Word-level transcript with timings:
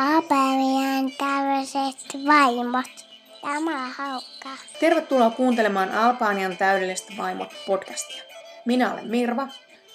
Albanian 0.00 1.12
tämmöiset 1.18 2.24
vaimot. 2.26 3.06
Tämä 3.40 3.84
on 3.84 3.92
hauskaa. 3.92 4.56
Tervetuloa 4.80 5.30
kuuntelemaan 5.30 5.92
Albanian 5.92 6.56
täydellistä 6.56 7.12
vaimot 7.18 7.48
podcastia. 7.66 8.22
Minä 8.64 8.92
olen 8.92 9.08
Mirva. 9.08 9.48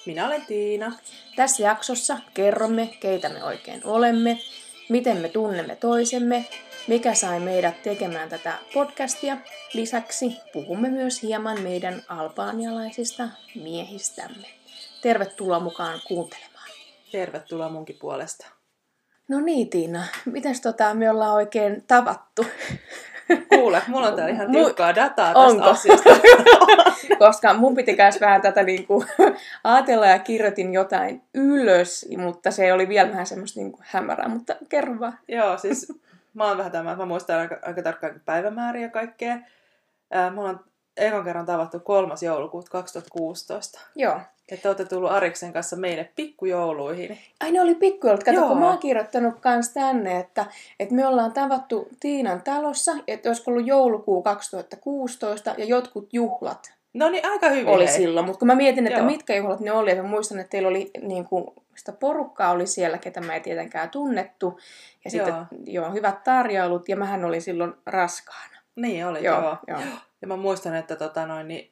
Minä 0.06 0.28
olen 0.28 0.46
Tiina. 0.46 0.92
Tässä 1.36 1.64
jaksossa 1.64 2.18
kerromme, 2.34 2.88
keitä 3.00 3.30
me 3.30 3.44
oikein 3.44 3.82
olemme, 3.84 4.40
miten 4.90 5.18
me 5.18 5.30
tunnemme 5.30 5.76
toisemme, 5.76 6.46
mikä 6.88 7.14
sai 7.14 7.40
meidät 7.40 7.84
tekemään 7.84 8.30
tätä 8.30 8.58
podcastia. 8.74 9.38
Lisäksi 9.74 10.38
puhumme 10.54 10.90
myös 10.90 11.22
hieman 11.24 11.62
meidän 11.62 12.04
albaanialaisista 12.08 13.30
miehistämme. 13.56 14.48
Tervetuloa 15.02 15.60
mukaan 15.60 16.02
kuuntelemaan. 16.08 16.70
Tervetuloa 17.12 17.70
munkin 17.70 17.98
puolesta. 18.00 18.55
No 19.28 19.40
niin 19.40 19.70
Tiina, 19.70 20.04
mitäs 20.26 20.62
tota 20.62 20.94
me 20.94 21.10
ollaan 21.10 21.34
oikein 21.34 21.84
tavattu? 21.88 22.46
Kuule, 23.50 23.82
mulla 23.88 24.08
on 24.08 24.16
täällä 24.16 24.34
ihan 24.34 24.52
tiukkaa 24.52 24.96
dataa 24.96 25.34
tästä 25.34 25.40
Onko? 25.40 25.70
asiasta. 25.70 26.10
Koska 27.26 27.54
mun 27.54 27.76
piti 27.76 27.96
käs 27.96 28.22
vähän 28.22 28.42
tätä 28.42 28.64
niinku 28.64 29.06
ajatella 29.64 30.08
ja 30.08 30.20
kirjoitin 30.20 30.74
jotain 30.74 31.22
ylös, 31.34 32.06
mutta 32.18 32.52
se 32.52 32.74
oli 32.74 32.88
vielä 32.88 33.10
vähän 33.12 33.26
semmoista 33.26 33.60
niinku 33.60 33.80
hämärää, 33.82 34.28
mutta 34.28 34.56
kerro 34.70 35.00
vaan. 35.00 35.20
Joo, 35.28 35.58
siis 35.58 35.94
mä 36.34 36.48
oon 36.48 36.58
vähän 36.58 36.72
tämä, 36.72 36.96
mä 36.96 37.06
muistan 37.06 37.40
aika, 37.40 37.60
aika 37.62 37.82
tarkkaan 37.82 38.22
päivämääriä 38.26 38.82
ja 38.82 38.90
kaikkea. 38.90 39.38
Ää, 40.12 40.30
me 40.30 40.40
ollaan 40.40 40.60
ekan 40.98 41.24
kerran 41.24 41.46
tavattu 41.46 41.80
3. 41.80 42.14
joulukuuta 42.22 42.72
2016. 42.72 43.80
Joo. 43.96 44.20
Ja 44.52 44.58
te 44.58 44.68
olette 44.70 44.86
tullut 44.86 45.12
Ariksen 45.12 45.54
kanssa 45.54 45.76
meille 45.76 46.10
pikkujouluihin. 46.16 47.18
Ai 47.40 47.52
ne 47.52 47.62
oli 47.62 47.76
pikkujoulut. 47.76 48.24
Kato, 48.24 48.38
Joo. 48.38 48.48
kun 48.48 48.60
mä 48.60 48.70
oon 48.70 48.78
kirjoittanut 48.78 49.40
kans 49.40 49.70
tänne, 49.70 50.20
että, 50.20 50.46
että 50.80 50.96
me 50.96 51.08
ollaan 51.08 51.34
tavattu 51.34 51.88
Tiinan 52.00 52.42
talossa, 52.42 52.92
että 53.08 53.30
olisiko 53.30 53.52
ollut 53.52 53.68
joulukuu 53.68 54.22
2016 54.22 55.56
ja 55.58 55.66
jotkut 55.66 56.14
juhlat 56.14 56.76
No 56.94 57.10
niin, 57.10 57.26
aika 57.30 57.50
hyvin. 57.50 57.68
oli 57.68 57.88
hei. 57.88 57.94
silloin. 57.98 58.26
Mutta 58.26 58.40
kun 58.40 58.48
mä 58.48 58.56
mietin, 58.56 58.88
että 58.88 59.00
Joo. 59.00 59.06
mitkä 59.10 59.36
juhlat 59.36 59.60
ne 59.60 59.72
oli, 59.72 59.92
että 59.92 60.04
mä 60.04 60.10
muistan, 60.10 60.40
että 60.40 60.50
teillä 60.50 60.70
oli 60.70 60.92
niin 61.02 61.26
kuin, 61.26 61.46
sitä 61.76 61.92
porukkaa 61.92 62.52
oli 62.52 62.68
siellä, 62.68 62.98
ketä 62.98 63.22
mä 63.22 63.34
ei 63.34 63.42
tietenkään 63.42 63.90
tunnettu. 63.90 64.60
Ja 65.06 65.12
sitten 65.12 65.34
Joo. 65.34 65.46
joo. 65.66 65.92
hyvät 65.92 66.24
tarjoulut, 66.24 66.90
ja 66.90 66.96
mähän 66.96 67.26
olin 67.26 67.42
silloin 67.42 67.74
raskaana. 67.86 68.58
Niin 68.76 69.08
oli, 69.08 69.24
Joo, 69.24 69.42
joo. 69.42 69.58
joo. 69.68 69.80
Ja 70.22 70.28
mä 70.28 70.36
muistan, 70.36 70.76
että 70.76 70.96
tota 70.96 71.26
noin, 71.26 71.48
niin, 71.48 71.72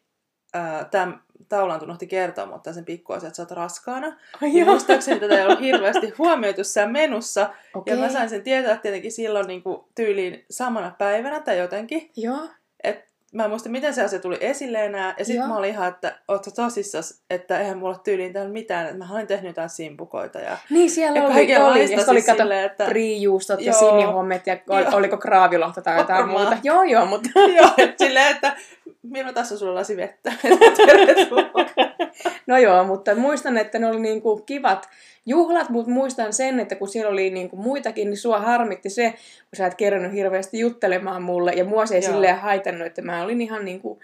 ää, 0.54 0.86
tämän 0.86 1.22
Taulan 1.50 1.84
unohti 1.84 2.08
kertoa, 2.08 2.46
mutta 2.46 2.74
sen 2.74 2.86
pikkuasia, 2.86 3.28
että 3.28 3.38
sä 3.38 3.44
oot 3.44 3.52
raskaana. 3.52 4.18
Ai 4.42 4.58
Ja 4.58 4.66
muistaakseni 4.66 5.20
tätä 5.20 5.38
ei 5.38 5.46
ollut 5.46 5.60
hirveästi 5.70 6.14
huomioitu 6.18 6.64
siellä 6.64 6.92
menussa. 6.92 7.50
Okei. 7.74 7.94
Ja 7.94 8.00
mä 8.00 8.10
sain 8.10 8.30
sen 8.30 8.44
tietää 8.44 8.78
tietenkin 8.78 9.12
silloin 9.12 9.48
niin 9.48 9.64
kuin 9.64 9.84
tyyliin 9.96 10.46
samana 10.50 10.96
päivänä 10.98 11.40
tai 11.40 11.58
jotenkin. 11.58 12.12
Joo. 12.16 12.48
Et 12.84 13.13
mä 13.34 13.44
en 13.44 13.50
muista, 13.50 13.70
miten 13.70 13.94
se 13.94 14.04
asia 14.04 14.20
tuli 14.20 14.38
esille 14.42 14.86
enää. 14.86 15.16
Ja 15.18 15.26
sitten 15.26 15.48
mä 15.48 15.58
olin 15.58 15.70
ihan, 15.70 15.88
että 15.88 16.16
oot 16.28 16.44
sä 16.44 16.52
tosissas, 16.52 17.22
että 17.30 17.60
eihän 17.60 17.78
mulla 17.78 17.98
tyyliin 17.98 18.34
täällä 18.34 18.52
mitään. 18.52 18.86
Että 18.86 18.98
mä 18.98 19.08
olin 19.14 19.28
tehnyt 19.28 19.50
jotain 19.50 19.70
simpukoita. 19.70 20.40
Ja, 20.40 20.58
Niin 20.70 20.92
siellä 20.92 21.20
ja 21.20 21.26
oli, 21.26 21.34
oli. 21.34 21.52
Ja 21.52 21.66
oli 21.66 21.88
siis 21.88 22.06
kato 22.06 22.20
silleen, 22.38 22.66
että... 22.66 22.86
priijuustot 22.86 23.62
ja 23.62 23.74
sinihommet 23.74 24.48
ja 24.48 24.58
ol, 24.70 24.82
Joo. 24.82 24.90
oliko 24.94 25.18
kraavilohta 25.18 25.82
tai 25.82 25.98
jotain 25.98 26.20
Varmaan. 26.20 26.42
muuta. 26.48 26.58
Joo, 26.64 26.84
joo, 26.84 27.06
mutta 27.06 27.30
Joo, 27.58 27.70
että 27.78 28.06
silleen, 28.06 28.36
että 28.36 28.56
Mirva, 29.04 29.34
tässä 29.34 29.56
on 29.56 29.60
sulla 29.60 29.76
lasi 29.76 29.98
vettä. 29.98 30.32
Tervetuloa. 30.86 31.66
No 32.48 32.58
joo, 32.58 32.84
mutta 32.84 33.16
muistan, 33.16 33.58
että 33.58 33.80
ne 33.80 33.88
oli 33.88 34.00
niinku 34.00 34.38
kivat 34.46 34.90
juhlat, 35.26 35.70
mutta 35.70 35.92
muistan 35.92 36.34
sen, 36.34 36.60
että 36.60 36.76
kun 36.76 36.88
siellä 36.88 37.12
oli 37.12 37.30
niinku 37.30 37.56
muitakin, 37.56 38.10
niin 38.10 38.18
sua 38.18 38.40
harmitti 38.40 38.90
se, 38.90 39.12
kun 39.12 39.58
sä 39.58 39.66
et 39.66 39.76
kerännyt 39.76 40.14
hirveästi 40.14 40.60
juttelemaan 40.60 41.22
mulle. 41.22 41.52
Ja 41.54 41.66
mua 41.66 41.86
se 41.86 41.96
ei 41.96 42.02
Joo. 42.04 42.12
silleen 42.12 42.38
haitannut, 42.40 42.88
että 42.88 43.02
mä 43.02 43.24
olin 43.24 43.42
ihan 43.42 43.66
niinku, 43.66 44.00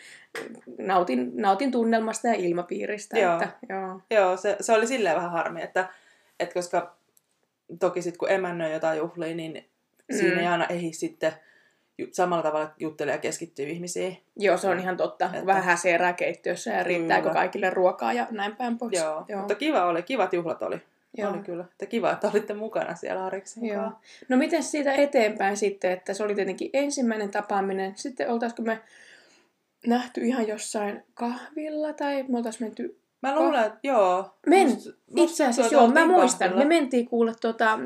nautin, 0.77 1.31
nautin 1.35 1.71
tunnelmasta 1.71 2.27
ja 2.27 2.33
ilmapiiristä. 2.33 3.19
Joo. 3.19 3.33
Että, 3.33 3.49
joo. 3.69 4.01
Joo, 4.11 4.37
se, 4.37 4.55
se 4.61 4.73
oli 4.73 4.87
silleen 4.87 5.15
vähän 5.15 5.31
harmi, 5.31 5.61
että, 5.61 5.89
että 6.39 6.53
koska 6.53 6.95
toki 7.79 8.01
sitten 8.01 8.19
kun 8.19 8.31
emännöi 8.31 8.73
jotain 8.73 8.97
juhlia, 8.97 9.35
niin 9.35 9.65
siinä 10.11 10.35
Mm. 10.35 10.39
ei 10.41 10.47
aina 10.47 10.65
ehdi 10.65 10.93
sitten 10.93 11.31
samalla 12.11 12.43
tavalla 12.43 12.71
juttelee 12.79 13.13
ja 13.13 13.17
keskittyy 13.21 13.69
ihmisiin. 13.69 14.17
joo, 14.37 14.57
se 14.57 14.67
on 14.67 14.79
ihan 14.79 14.97
totta. 14.97 15.25
Että- 15.25 15.45
Vähän 15.45 15.63
häseerää 15.63 16.13
keittiössä 16.13 16.71
ja 16.71 16.83
riittääkö 16.83 17.21
Kyllä. 17.21 17.33
kaikille 17.33 17.69
ruokaa 17.69 18.13
ja 18.13 18.27
näin 18.31 18.55
päin 18.55 18.77
pois. 18.77 18.97
Joo, 18.99 19.25
joo. 19.27 19.39
mutta 19.39 19.55
kiva 19.55 19.85
oli, 19.85 20.03
kivat 20.03 20.33
juhlat 20.33 20.61
oli. 20.63 20.81
Joo. 21.17 21.31
Oli 21.31 21.39
kyllä. 21.39 21.63
Että 21.71 21.85
kiva, 21.85 22.11
että 22.11 22.29
olitte 22.33 22.53
mukana 22.53 22.95
siellä 22.95 23.25
Ariksen 23.25 23.65
Joo. 23.65 23.81
kanssa. 23.81 23.99
No 24.29 24.37
miten 24.37 24.63
siitä 24.63 24.93
eteenpäin 24.93 25.57
sitten, 25.57 25.91
että 25.91 26.13
se 26.13 26.23
oli 26.23 26.35
tietenkin 26.35 26.69
ensimmäinen 26.73 27.31
tapaaminen. 27.31 27.93
Sitten 27.95 28.29
oltaisiko 28.29 28.61
me 28.61 28.79
nähty 29.87 30.21
ihan 30.21 30.47
jossain 30.47 31.03
kahvilla 31.13 31.93
tai 31.93 32.23
me 32.27 32.37
oltaisiin 32.37 32.67
menty... 32.67 32.99
Mä 33.21 33.35
luulen, 33.35 33.65
että 33.65 33.79
joo. 33.83 34.35
Men, 34.47 34.67
musta 34.67 34.89
itse 35.15 35.45
asiassa 35.45 35.75
joo, 35.75 35.87
mä 35.87 36.01
oltiin 36.01 36.11
muistan. 36.11 36.49
kahvilla. 36.49 36.69
Me 36.69 36.75
mentiin 36.75 37.07
kuulla 37.07 37.33
tota, 37.41 37.79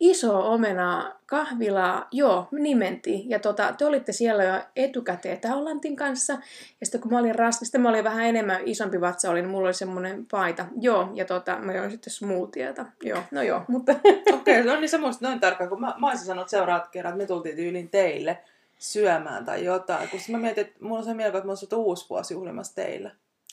iso 0.00 0.52
omena 0.52 1.12
kahvilaa. 1.26 2.08
Joo, 2.12 2.48
niin 2.52 2.78
mentiin. 2.78 3.30
Ja 3.30 3.38
tota, 3.38 3.74
te 3.78 3.86
olitte 3.86 4.12
siellä 4.12 4.44
jo 4.44 4.62
etukäteen 4.76 5.40
Taulantin 5.40 5.96
kanssa. 5.96 6.32
Ja 6.80 6.86
sitten 6.86 7.00
kun 7.00 7.12
mä 7.12 7.18
olin 7.18 7.34
raskas, 7.34 7.66
sitten 7.68 7.80
mä 7.80 7.88
olin 7.88 8.04
vähän 8.04 8.26
enemmän 8.26 8.60
isompi 8.64 9.00
vatsa, 9.00 9.30
oli, 9.30 9.42
niin 9.42 9.50
mulla 9.50 9.66
oli 9.68 9.74
semmoinen 9.74 10.26
paita. 10.30 10.66
Joo, 10.80 11.08
ja 11.14 11.24
tota, 11.24 11.58
mä 11.58 11.72
join 11.72 11.90
sitten 11.90 12.12
smoothieta. 12.12 12.86
Joo, 13.02 13.22
no 13.30 13.42
joo, 13.42 13.62
mutta... 13.68 13.92
Okei, 14.32 14.60
okay, 14.60 14.74
no 14.74 14.80
niin 14.80 14.88
sä 14.88 14.98
muistat 14.98 15.22
noin 15.22 15.40
tarkkaan, 15.40 15.70
kun 15.70 15.80
mä, 15.80 15.94
mä 15.98 16.08
olisin 16.08 16.26
sanonut 16.26 16.48
seuraavat 16.48 16.88
kerrat, 16.88 17.12
että 17.12 17.22
me 17.22 17.26
tultiin 17.26 17.56
tyyliin 17.56 17.88
teille 17.88 18.38
syömään 18.78 19.44
tai 19.44 19.64
jotain. 19.64 20.08
Kun 20.08 20.20
mä 20.28 20.38
mietin, 20.38 20.66
että 20.66 20.76
mulla 20.80 20.98
on 20.98 21.04
se 21.04 21.14
mielikuva, 21.14 21.38
että 21.38 21.46
mä 21.46 21.52
olisin 21.52 21.68
uusi 21.74 22.06
vuosi 22.10 22.34
juhlimassa 22.34 22.74
teillä. 22.74 23.10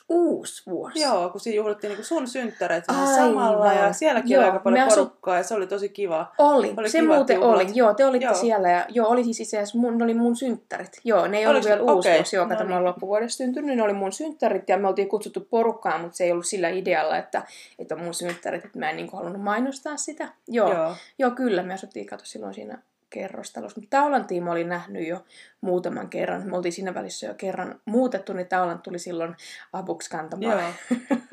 Uusi 0.09 0.63
vuosi. 0.71 1.01
Joo, 1.01 1.29
kun 1.29 1.41
siinä 1.41 1.55
juhlittiin 1.55 1.89
niinku 1.89 2.03
sun 2.03 2.27
synttäreet 2.27 2.87
vähän 2.87 3.07
Aivan. 3.07 3.15
samalla 3.15 3.73
ja 3.73 3.93
sielläkin 3.93 4.29
Joo, 4.31 4.41
oli 4.43 4.49
aika 4.49 4.63
paljon 4.63 4.87
asu- 4.87 4.95
porukkaa 4.95 5.37
ja 5.37 5.43
se 5.43 5.53
oli 5.53 5.67
tosi 5.67 5.89
kiva. 5.89 6.31
Oli, 6.37 6.73
Oli 6.77 6.89
se 6.89 7.01
muuten 7.01 7.35
juhlat. 7.35 7.55
oli. 7.55 7.67
Joo, 7.73 7.93
te 7.93 8.05
olitte 8.05 8.25
Joo. 8.25 8.33
siellä. 8.35 8.69
Ja, 8.69 8.85
joo, 8.89 9.07
oli 9.07 9.23
siis 9.23 9.39
itse 9.39 9.57
asiassa, 9.57 9.77
mun, 9.77 9.97
ne 9.97 10.03
oli 10.03 10.13
mun 10.13 10.35
synttärit. 10.35 11.01
Joo, 11.03 11.27
ne 11.27 11.37
ei 11.37 11.47
ollut 11.47 11.65
vielä 11.65 11.81
uusi 11.81 12.09
Okei, 12.09 12.17
vuosi, 12.17 12.35
joo, 12.35 12.45
kato, 12.45 12.63
no 12.63 12.69
mä 12.69 12.75
oon 12.75 12.83
niin. 12.83 12.89
loppuvuodesta 12.89 13.37
syntynyt, 13.37 13.77
ne 13.77 13.83
oli 13.83 13.93
mun 13.93 14.11
synttärit 14.11 14.69
ja 14.69 14.77
me 14.77 14.87
oltiin 14.87 15.09
kutsuttu 15.09 15.47
porukkaan, 15.49 16.01
mutta 16.01 16.17
se 16.17 16.23
ei 16.23 16.31
ollut 16.31 16.45
sillä 16.45 16.69
idealla, 16.69 17.17
että, 17.17 17.41
että 17.79 17.95
on 17.95 18.01
mun 18.01 18.13
synttärit, 18.13 18.65
että 18.65 18.79
mä 18.79 18.89
en 18.89 18.95
niin 18.95 19.09
halunnut 19.13 19.41
mainostaa 19.41 19.97
sitä. 19.97 20.27
Joo, 20.47 20.69
joo. 20.73 20.83
Joo. 20.83 20.95
joo 21.19 21.31
kyllä, 21.31 21.63
me 21.63 21.73
asuttiin, 21.73 22.05
kato, 22.05 22.25
silloin 22.25 22.53
siinä 22.53 22.77
kerrostalossa. 23.13 23.81
Mutta 23.81 23.97
Taulan 23.97 24.27
tiima 24.27 24.51
oli 24.51 24.63
nähnyt 24.63 25.07
jo 25.07 25.25
muutaman 25.61 26.09
kerran. 26.09 26.49
Me 26.49 26.57
oltiin 26.57 26.73
siinä 26.73 26.93
välissä 26.93 27.25
jo 27.27 27.33
kerran 27.33 27.79
muutettu, 27.85 28.33
niin 28.33 28.47
Taulan 28.47 28.81
tuli 28.81 28.99
silloin 28.99 29.35
apuksi 29.73 30.09
kantamaan 30.09 30.73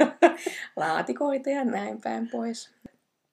laatikoita 0.76 1.50
ja 1.50 1.64
näin 1.64 2.00
päin 2.00 2.28
pois. 2.28 2.70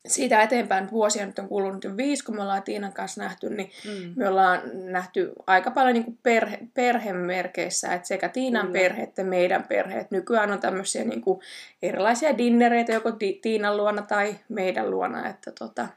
Siitä 0.07 0.41
eteenpäin 0.41 0.91
vuosia 0.91 1.25
nyt 1.25 1.40
on 1.40 1.47
kulunut 1.47 1.84
jo 1.84 1.97
viisi, 1.97 2.24
kun 2.25 2.36
me 2.36 2.41
ollaan 2.41 2.63
Tiinan 2.63 2.94
kanssa 2.94 3.22
nähty, 3.24 3.50
niin 3.50 3.72
Mm. 3.86 4.13
me 4.16 4.28
ollaan 4.28 4.62
nähty 4.74 5.31
aika 5.47 5.72
paljon 5.72 5.94
niin 5.94 6.03
kuin 6.03 6.19
perhe, 6.24 6.59
perhemerkeissä, 6.74 7.94
että 7.94 8.07
sekä 8.07 8.30
Tiinan 8.30 8.68
Kyllä. 8.68 8.80
perhe 8.80 9.03
että 9.03 9.24
meidän 9.24 9.63
perhe. 9.63 10.00
Et 10.00 10.12
nykyään 10.12 10.52
on 10.52 10.59
tämmöisiä 10.59 11.03
niin 11.03 11.22
kuin 11.22 11.40
erilaisia 11.81 12.38
dinnereitä 12.38 12.94
joko 12.94 13.12
Ti- 13.12 13.40
Tiinan 13.41 13.78
luona 13.78 14.02
tai 14.02 14.36
meidän 14.50 14.91
luona, 14.91 15.30
että 15.30 15.52
tota, 15.59 15.88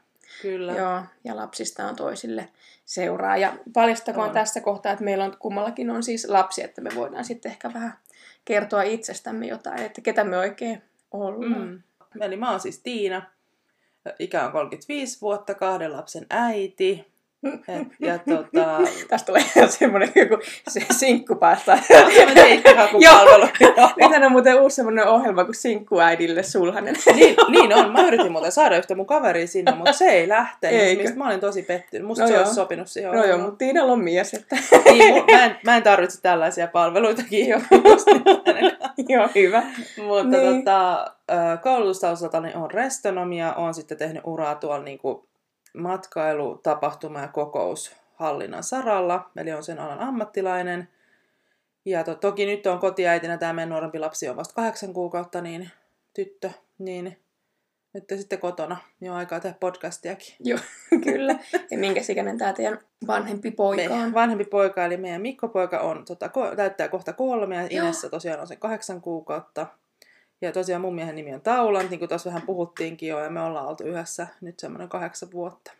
Kyllä. 0.41 0.73
joo, 0.73 1.01
ja 1.23 1.35
lapsista 1.35 1.85
on 1.85 1.95
toisille 1.95 2.49
seuraa. 2.85 3.37
Ja 3.37 3.57
paljastakoon 3.73 4.27
On. 4.27 4.33
tässä 4.33 4.61
kohtaa, 4.61 4.91
että 4.91 5.05
meillä 5.05 5.23
on 5.23 5.37
kummallakin 5.39 5.89
on 5.89 6.03
siis 6.03 6.25
lapsi, 6.25 6.63
että 6.63 6.81
me 6.81 6.89
voidaan 6.95 7.25
sitten 7.25 7.51
ehkä 7.51 7.73
vähän 7.73 7.93
kertoa 8.45 8.81
itsestämme 8.81 9.47
jotain, 9.47 9.81
että 9.81 10.01
ketä 10.01 10.23
me 10.23 10.37
oikein 10.37 10.81
ollaan. 11.11 11.67
Mm. 11.67 12.21
Eli 12.21 12.37
mä 12.37 12.51
oon 12.51 12.59
siis 12.59 12.79
Tiina. 12.79 13.21
Ikä 14.19 14.45
on 14.45 14.51
35 14.51 15.21
vuotta, 15.21 15.53
kahden 15.53 15.93
lapsen 15.93 16.25
äiti. 16.29 17.10
Et, 17.43 17.87
ja 17.99 18.19
tota... 18.19 18.77
Tästä 19.09 19.25
tulee 19.25 19.43
ihan 19.55 19.71
semmoinen 19.71 20.11
joku 20.15 20.37
se 20.67 20.85
sinkkupasta. 20.91 21.77
Semmoinen 21.87 22.35
deittihakupalvelu. 22.35 23.47
Nythän 24.01 24.23
on 24.23 24.31
muuten 24.31 24.61
uusi 24.61 24.75
semmoinen 24.75 25.07
ohjelma 25.07 25.45
kuin 25.45 25.55
Sinkkuäidille 25.55 26.43
sulhanen. 26.43 26.95
niin, 27.15 27.35
niin 27.49 27.73
on. 27.77 27.91
Mä 27.91 28.01
yritin 28.07 28.31
muuten 28.31 28.51
saada 28.51 28.77
yhtä 28.77 28.95
mun 28.95 29.05
kaveria 29.05 29.47
sinne, 29.47 29.71
mutta 29.71 29.93
se 29.93 30.05
ei 30.05 30.29
lähtenyt. 30.29 30.81
Eikö? 30.81 31.01
Mistä 31.01 31.17
mä 31.17 31.27
olin 31.27 31.39
tosi 31.39 31.63
pettynyt. 31.63 32.07
Musta 32.07 32.23
No 32.23 32.27
se 32.27 32.33
joo. 32.33 32.41
olisi 32.41 32.55
sopinut 32.55 32.87
siihen 32.87 33.11
No 33.11 33.25
joo, 33.25 33.37
mutta 33.37 33.57
Tiinalla 33.57 33.93
on 33.93 34.03
mies, 34.03 34.33
että 34.33 34.55
niin, 34.85 35.23
mä, 35.31 35.45
en, 35.45 35.57
mä 35.65 35.77
en 35.77 35.83
tarvitse 35.83 36.21
tällaisia 36.21 36.67
palveluitakin. 36.67 37.47
Joo. 37.47 37.61
joo, 39.09 39.29
hyvä. 39.35 39.63
Mutta 40.07 40.23
Niin. 40.23 40.49
niin. 40.51 40.65
tota, 40.65 41.11
koulutustaustaltani 41.63 42.53
on 42.55 42.71
restonomia. 42.71 43.53
Olen 43.53 43.73
sitten 43.73 43.97
tehnyt 43.97 44.21
uraa 44.25 44.55
tuolla 44.55 44.83
niinku 44.83 45.30
matkailu, 45.73 46.57
tapahtuma 46.57 47.19
ja 47.19 47.27
kokoushallinnan 47.27 48.63
saralla. 48.63 49.29
Eli 49.37 49.51
on 49.51 49.63
sen 49.63 49.79
alan 49.79 49.99
ammattilainen. 49.99 50.89
Ja 51.85 52.03
to, 52.03 52.15
toki 52.15 52.45
nyt 52.45 52.67
on 52.67 52.79
kotiäitinä, 52.79 53.37
tämä 53.37 53.53
meidän 53.53 53.69
nuorempi 53.69 53.99
lapsi 53.99 54.29
on 54.29 54.35
vasta 54.35 54.53
kahdeksan 54.53 54.93
kuukautta, 54.93 55.41
niin 55.41 55.69
tyttö, 56.13 56.49
niin 56.77 57.17
nyt 57.93 58.07
te 58.07 58.17
sitten 58.17 58.39
kotona, 58.39 58.77
niin 58.99 59.11
on 59.11 59.17
aikaa 59.17 59.39
tehdä 59.39 59.55
podcastiakin. 59.59 60.35
Joo, 60.39 60.59
kyllä. 61.03 61.35
Ja 61.71 61.77
minkä 61.77 62.01
ikäinen 62.09 62.37
tämä 62.37 62.53
teidän 62.53 62.79
vanhempi 63.07 63.51
poika 63.51 63.83
on? 63.83 63.89
Meidän 63.89 64.13
vanhempi 64.13 64.45
poika, 64.45 64.85
eli 64.85 64.97
meidän 64.97 65.21
Mikko-poika 65.21 65.79
on, 65.79 66.05
tota, 66.05 66.27
ko- 66.27 66.55
täyttää 66.55 66.87
kohta 66.87 67.13
kolme, 67.13 67.55
ja. 67.55 67.67
Inessa 67.69 68.09
tosiaan 68.09 68.39
on 68.39 68.47
se 68.47 68.55
kahdeksan 68.55 69.01
kuukautta. 69.01 69.67
Ja 70.41 70.51
tosiaan 70.51 70.81
mun 70.81 70.95
miehen 70.95 71.15
nimi 71.15 71.33
on 71.33 71.41
Taulant, 71.41 71.89
niin 71.89 71.99
kuin 71.99 72.09
tuossa 72.09 72.29
vähän 72.29 72.41
puhuttiinkin 72.41 73.09
jo, 73.09 73.19
ja 73.19 73.29
me 73.29 73.41
ollaan 73.41 73.67
oltu 73.67 73.83
yhdessä 73.83 74.27
nyt 74.41 74.59
semmoinen 74.59 74.89
kahdeksan 74.89 75.31
vuotta. 75.31 75.71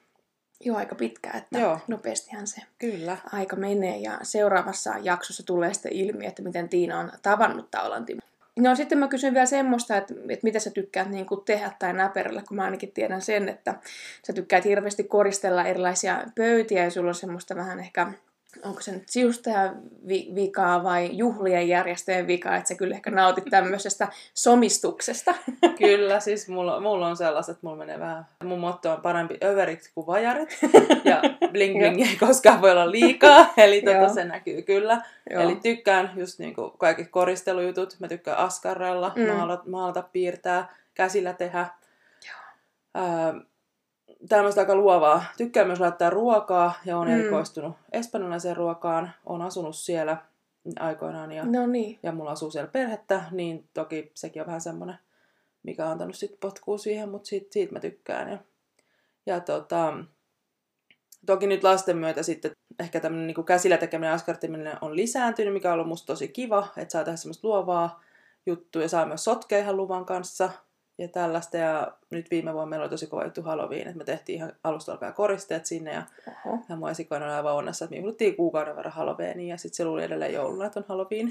Joo, 0.63 0.77
aika 0.77 0.95
pitkä, 0.95 1.31
että 1.37 1.59
Joo. 1.59 1.79
nopeastihan 1.87 2.47
se 2.47 2.61
Kyllä. 2.79 3.17
aika 3.33 3.55
menee. 3.55 3.97
Ja 3.97 4.19
seuraavassa 4.21 4.93
jaksossa 5.01 5.45
tulee 5.45 5.73
sitten 5.73 5.91
ilmi, 5.91 6.25
että 6.25 6.41
miten 6.41 6.69
Tiina 6.69 6.99
on 6.99 7.11
tavannut 7.21 7.71
Taulantin. 7.71 8.19
No 8.59 8.75
sitten 8.75 8.97
mä 8.97 9.07
kysyn 9.07 9.33
vielä 9.33 9.45
semmoista, 9.45 9.97
että, 9.97 10.13
että 10.29 10.43
mitä 10.43 10.59
sä 10.59 10.69
tykkäät 10.69 11.09
niin 11.09 11.25
kuin 11.25 11.45
tehdä 11.45 11.71
tai 11.79 11.93
näperellä, 11.93 12.43
kun 12.47 12.57
mä 12.57 12.63
ainakin 12.63 12.91
tiedän 12.91 13.21
sen, 13.21 13.49
että 13.49 13.75
sä 14.27 14.33
tykkäät 14.33 14.65
hirveästi 14.65 15.03
koristella 15.03 15.65
erilaisia 15.65 16.23
pöytiä 16.35 16.83
ja 16.83 16.91
sulla 16.91 17.09
on 17.09 17.15
semmoista 17.15 17.55
vähän 17.55 17.79
ehkä, 17.79 18.07
onko 18.63 18.81
se 18.81 18.91
nyt 18.91 19.09
siustajan 19.09 19.81
vi- 20.07 20.31
vikaa 20.35 20.83
vai 20.83 21.09
juhlien 21.13 21.67
järjestäjän 21.67 22.27
vikaa, 22.27 22.55
että 22.55 22.67
sä 22.67 22.75
kyllä 22.75 22.95
ehkä 22.95 23.11
nautit 23.11 23.45
tämmöisestä 23.49 24.07
somistuksesta. 24.33 25.33
Kyllä, 25.79 26.19
siis 26.19 26.47
mulla, 26.49 26.79
mulla 26.79 27.07
on 27.07 27.17
sellaiset, 27.17 27.53
että 27.55 27.65
mulla 27.67 27.77
menee 27.77 27.99
vähän, 27.99 28.25
mun 28.43 28.59
motto 28.59 28.91
on 28.91 29.01
parempi 29.01 29.37
överit 29.43 29.91
kuin 29.95 30.07
vajarit. 30.07 30.59
Ja 31.05 31.21
bling 31.51 31.79
bling 31.79 32.01
ei 32.01 32.15
koskaan 32.19 32.61
voi 32.61 32.71
olla 32.71 32.91
liikaa, 32.91 33.53
eli 33.57 33.81
Joo. 33.85 33.93
tota, 34.01 34.13
se 34.13 34.23
näkyy 34.25 34.61
kyllä. 34.61 35.01
Joo. 35.29 35.41
Eli 35.43 35.55
tykkään 35.55 36.11
just 36.15 36.39
niinku 36.39 36.69
kaikki 36.77 37.05
koristelujutut, 37.05 37.95
mä 37.99 38.07
tykkään 38.07 38.37
askarrella, 38.37 39.11
Mm. 39.15 39.27
maalata, 39.35 39.63
maalata, 39.69 40.01
piirtää, 40.11 40.69
käsillä 40.93 41.33
tehdä. 41.33 41.67
Ää, 42.93 43.33
tämmöistä 44.29 44.61
aika 44.61 44.75
luovaa. 44.75 45.23
Tykkään 45.37 45.67
myös 45.67 45.79
laittaa 45.79 46.09
ruokaa 46.09 46.73
ja 46.85 46.97
on 46.97 47.07
Mm. 47.07 47.13
erikoistunut 47.13 47.75
espanjalaiseen 47.91 48.57
ruokaan. 48.57 49.11
Olen 49.25 49.41
asunut 49.41 49.75
siellä 49.75 50.17
aikoinaan 50.79 51.31
ja 51.31 51.45
No 51.45 51.67
niin. 51.67 51.99
ja 52.03 52.11
mulla 52.11 52.31
asuu 52.31 52.51
siellä 52.51 52.69
perhettä, 52.71 53.23
niin 53.31 53.67
toki 53.73 54.11
sekin 54.13 54.41
on 54.41 54.45
vähän 54.45 54.61
semmoinen, 54.61 54.95
mikä 55.63 55.85
on 55.85 55.91
antanut 55.91 56.15
sit 56.15 56.39
potkua 56.39 56.77
siihen, 56.77 57.09
mutta 57.09 57.27
siitä, 57.27 57.47
siitä 57.51 57.73
mä 57.73 57.79
tykkään. 57.79 58.31
Ja, 58.31 58.37
ja 59.25 59.39
tota, 59.39 59.93
toki 61.25 61.47
nyt 61.47 61.63
lasten 61.63 61.97
myötä 61.97 62.23
sitten 62.23 62.51
ehkä 62.79 62.99
tämmöinen 62.99 63.27
niin 63.27 63.45
käsillä 63.45 63.77
tekeminen 63.77 64.65
ja 64.65 64.77
on 64.81 64.95
lisääntynyt, 64.95 65.53
mikä 65.53 65.67
on 65.69 65.73
ollut 65.73 65.87
musta 65.87 66.05
tosi 66.07 66.27
kiva, 66.27 66.67
että 66.77 66.91
saa 66.91 67.03
tehdä 67.03 67.17
semmoista 67.17 67.47
luovaa 67.47 68.03
juttua 68.45 68.81
ja 68.81 68.89
saa 68.89 69.05
myös 69.05 69.23
sotkea 69.23 69.59
ihan 69.59 69.77
luvan 69.77 70.05
kanssa 70.05 70.49
ja 70.97 71.07
tällaista. 71.07 71.57
Ja 71.57 71.91
nyt 72.09 72.31
viime 72.31 72.53
vuonna 72.53 72.69
meillä 72.69 72.83
oli 72.83 72.89
tosi 72.89 73.07
kova 73.07 73.23
juttu 73.23 73.41
Halloween, 73.41 73.87
että 73.87 73.97
me 73.97 74.03
tehtiin 74.03 74.35
ihan 74.35 74.53
alusta 74.63 74.91
alkaen 74.91 75.13
koristeet 75.13 75.65
sinne 75.65 75.93
ja 75.93 76.03
Oho. 76.27 76.57
ja 76.69 76.75
mun 76.75 76.89
esikoinen 76.89 77.27
oli 77.29 77.35
aivan 77.35 77.53
onnessa, 77.55 77.85
että 77.85 77.95
me 77.95 77.99
juhlittiin 77.99 78.35
kuukauden 78.35 78.75
verran 78.75 78.93
Halloweenia 78.93 79.53
ja 79.53 79.57
sitten 79.57 79.75
se 79.77 79.85
luuli 79.85 80.03
edelleen 80.03 80.33
jouluna, 80.33 80.65
että 80.65 80.79
on 80.79 80.85
Halloween. 80.87 81.29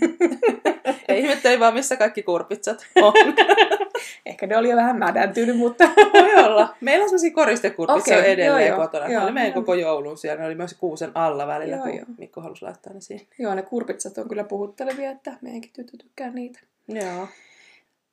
ja 1.09 1.15
ihmetteli 1.15 1.61
vaan, 1.61 1.75
missä 1.75 1.97
kaikki 1.97 2.23
kurpitsat 2.23 2.87
on. 2.97 3.13
Ehkä 4.27 4.47
ne 4.47 4.57
oli 4.57 4.71
jo 4.71 4.77
vähän 4.77 4.99
mädäntynyt, 4.99 5.57
mutta 5.57 5.85
Voi 6.15 6.45
olla. 6.45 6.75
Meillä 6.81 7.03
on 7.03 7.09
sellaisia 7.09 7.31
koristekurpitsia 7.35 8.19
Okei, 8.19 8.33
edelleen 8.33 8.69
joo, 8.69 8.79
kotona. 8.79 9.07
joo. 9.09 9.21
ne 9.21 9.25
oli 9.25 9.33
meidän 9.33 9.53
koko 9.53 9.75
joulun 9.75 10.19
siellä. 10.19 10.41
Ne 10.41 10.47
oli 10.47 10.55
myös 10.55 10.75
kuusen 10.75 11.11
alla 11.15 11.47
välillä, 11.47 11.77
Joo, 11.77 11.85
kun 11.85 11.97
joo. 11.97 12.07
Mikko 12.19 12.41
halusi 12.41 12.65
laittaa 12.65 12.93
ne 12.93 13.01
siihen. 13.01 13.27
joo, 13.39 13.55
ne 13.55 13.63
kurpitsat 13.63 14.19
on 14.19 14.29
kyllä 14.29 14.45
puhuttelevia, 14.45 15.11
että 15.11 15.33
meidänkin 15.41 15.71
tyttö 15.73 15.97
tykkää 15.97 16.31
niitä. 16.31 16.61
Joo. 16.89 17.29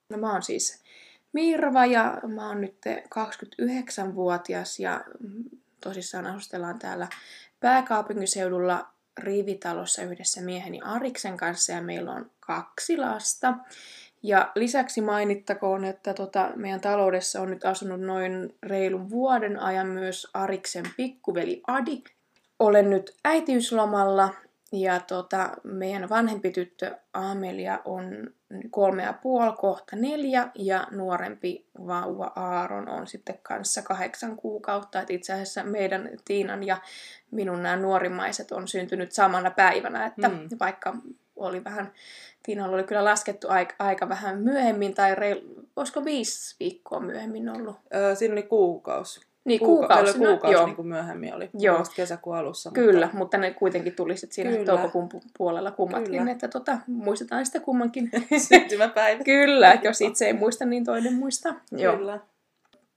No 0.10 0.18
mä 0.18 0.32
oon 0.32 0.44
siis 0.44 0.82
Mirva 1.34 1.86
ja 1.86 2.22
mä 2.28 2.48
oon 2.48 2.62
nyt 2.62 2.78
29-vuotias 2.86 4.80
ja 4.80 5.04
tosissaan 5.82 6.28
asustellaan 6.28 6.80
täällä 6.80 7.08
pääkaupunkiseudulla 7.60 8.88
rivitalossa 9.18 10.02
yhdessä 10.02 10.42
mieheni 10.42 10.82
Ariksen 10.84 11.38
kanssa 11.38 11.72
ja 11.72 11.82
meillä 11.82 12.12
on 12.12 12.32
kaksi 12.40 12.98
lasta. 12.98 13.54
Ja 14.24 14.52
lisäksi 14.56 15.02
mainittakoon, 15.02 15.86
että 15.86 16.14
tota, 16.14 16.52
meidän 16.56 16.82
taloudessa 16.82 17.42
on 17.42 17.50
nyt 17.50 17.66
asunut 17.66 18.02
noin 18.02 18.56
reilun 18.64 19.10
vuoden 19.10 19.60
ajan 19.60 19.88
myös 19.88 20.28
Ariksen 20.34 20.86
pikkuveli 20.98 21.62
Adi. 21.68 22.04
Olen 22.60 22.90
nyt 22.90 23.16
äitiyslomalla 23.26 24.34
ja 24.72 25.00
tota, 25.00 25.50
meidän 25.64 26.10
vanhempi 26.10 26.52
tyttö 26.52 26.96
Amelia 27.14 27.80
on 27.86 28.30
kolme 28.70 29.04
ja 29.04 29.14
puoli, 29.14 29.54
kohta 29.58 29.96
neljä, 29.96 30.48
ja 30.56 30.88
nuorempi 30.92 31.66
vauva 31.88 32.32
Aaron 32.36 32.90
on 32.90 33.08
sitten 33.08 33.40
kanssa 33.44 33.82
kahdeksan 33.82 34.36
kuukautta. 34.36 35.02
Et 35.02 35.10
itse 35.10 35.34
asiassa 35.34 35.64
meidän 35.64 36.10
Tiinan 36.26 36.64
ja 36.64 36.78
minun 37.32 37.64
nämä 37.64 37.76
nuorimmaiset 37.76 38.52
on 38.52 38.68
syntynyt 38.68 39.12
samana 39.12 39.52
päivänä, 39.52 40.06
että 40.06 40.30
Mm. 40.30 40.50
vaikka 40.60 40.96
oli 41.36 41.64
vähän, 41.64 41.92
Tiinalla 42.44 42.76
oli 42.76 42.84
kyllä 42.84 43.06
laskettu 43.06 43.48
aika, 43.50 43.76
aika 43.80 44.10
vähän 44.10 44.40
myöhemmin, 44.40 44.94
tai 44.94 45.16
reil, 45.16 45.42
olisiko 45.76 46.06
viisi 46.06 46.56
viikkoa 46.60 47.00
myöhemmin 47.00 47.50
ollut? 47.50 47.76
Öö, 47.96 48.16
siinä 48.16 48.32
oli 48.32 48.44
kuukausi. 48.44 49.27
Niin, 49.48 49.60
Kuuka- 49.60 49.88
kuukausina, 49.88 50.28
kuukausi 50.28 50.54
joo. 50.54 50.66
niin 50.66 50.76
kuin 50.76 50.88
myöhemmin 50.88 51.34
oli. 51.34 51.50
Joo. 51.60 51.84
Kesäkuun 51.96 52.36
alussa. 52.36 52.72
Kyllä, 52.74 53.06
Mutta... 53.06 53.18
mutta 53.18 53.38
ne 53.38 53.52
kuitenkin 53.52 53.94
tuli 53.96 54.18
sitten 54.18 54.36
siinä 54.36 54.52
Kyllä. 54.52 54.66
toukokuun 54.66 55.10
pu- 55.14 55.30
puolella 55.38 55.72
kummatkin, 55.72 56.20
Kyllä. 56.20 56.32
että 56.32 56.48
tota, 56.48 56.78
muistetaan 56.88 57.46
sitä 57.46 57.60
kummankin. 57.60 58.10
Syntymäpäivä. 58.48 59.24
Kyllä, 59.24 59.74
että 59.74 59.88
jos 59.88 60.02
itse 60.02 60.26
ei 60.26 60.34
muista, 60.34 60.66
niin 60.66 60.86
toinen 60.86 61.14
muistaa. 61.14 61.54
Joo. 61.72 61.98
Kyllä. 61.98 62.20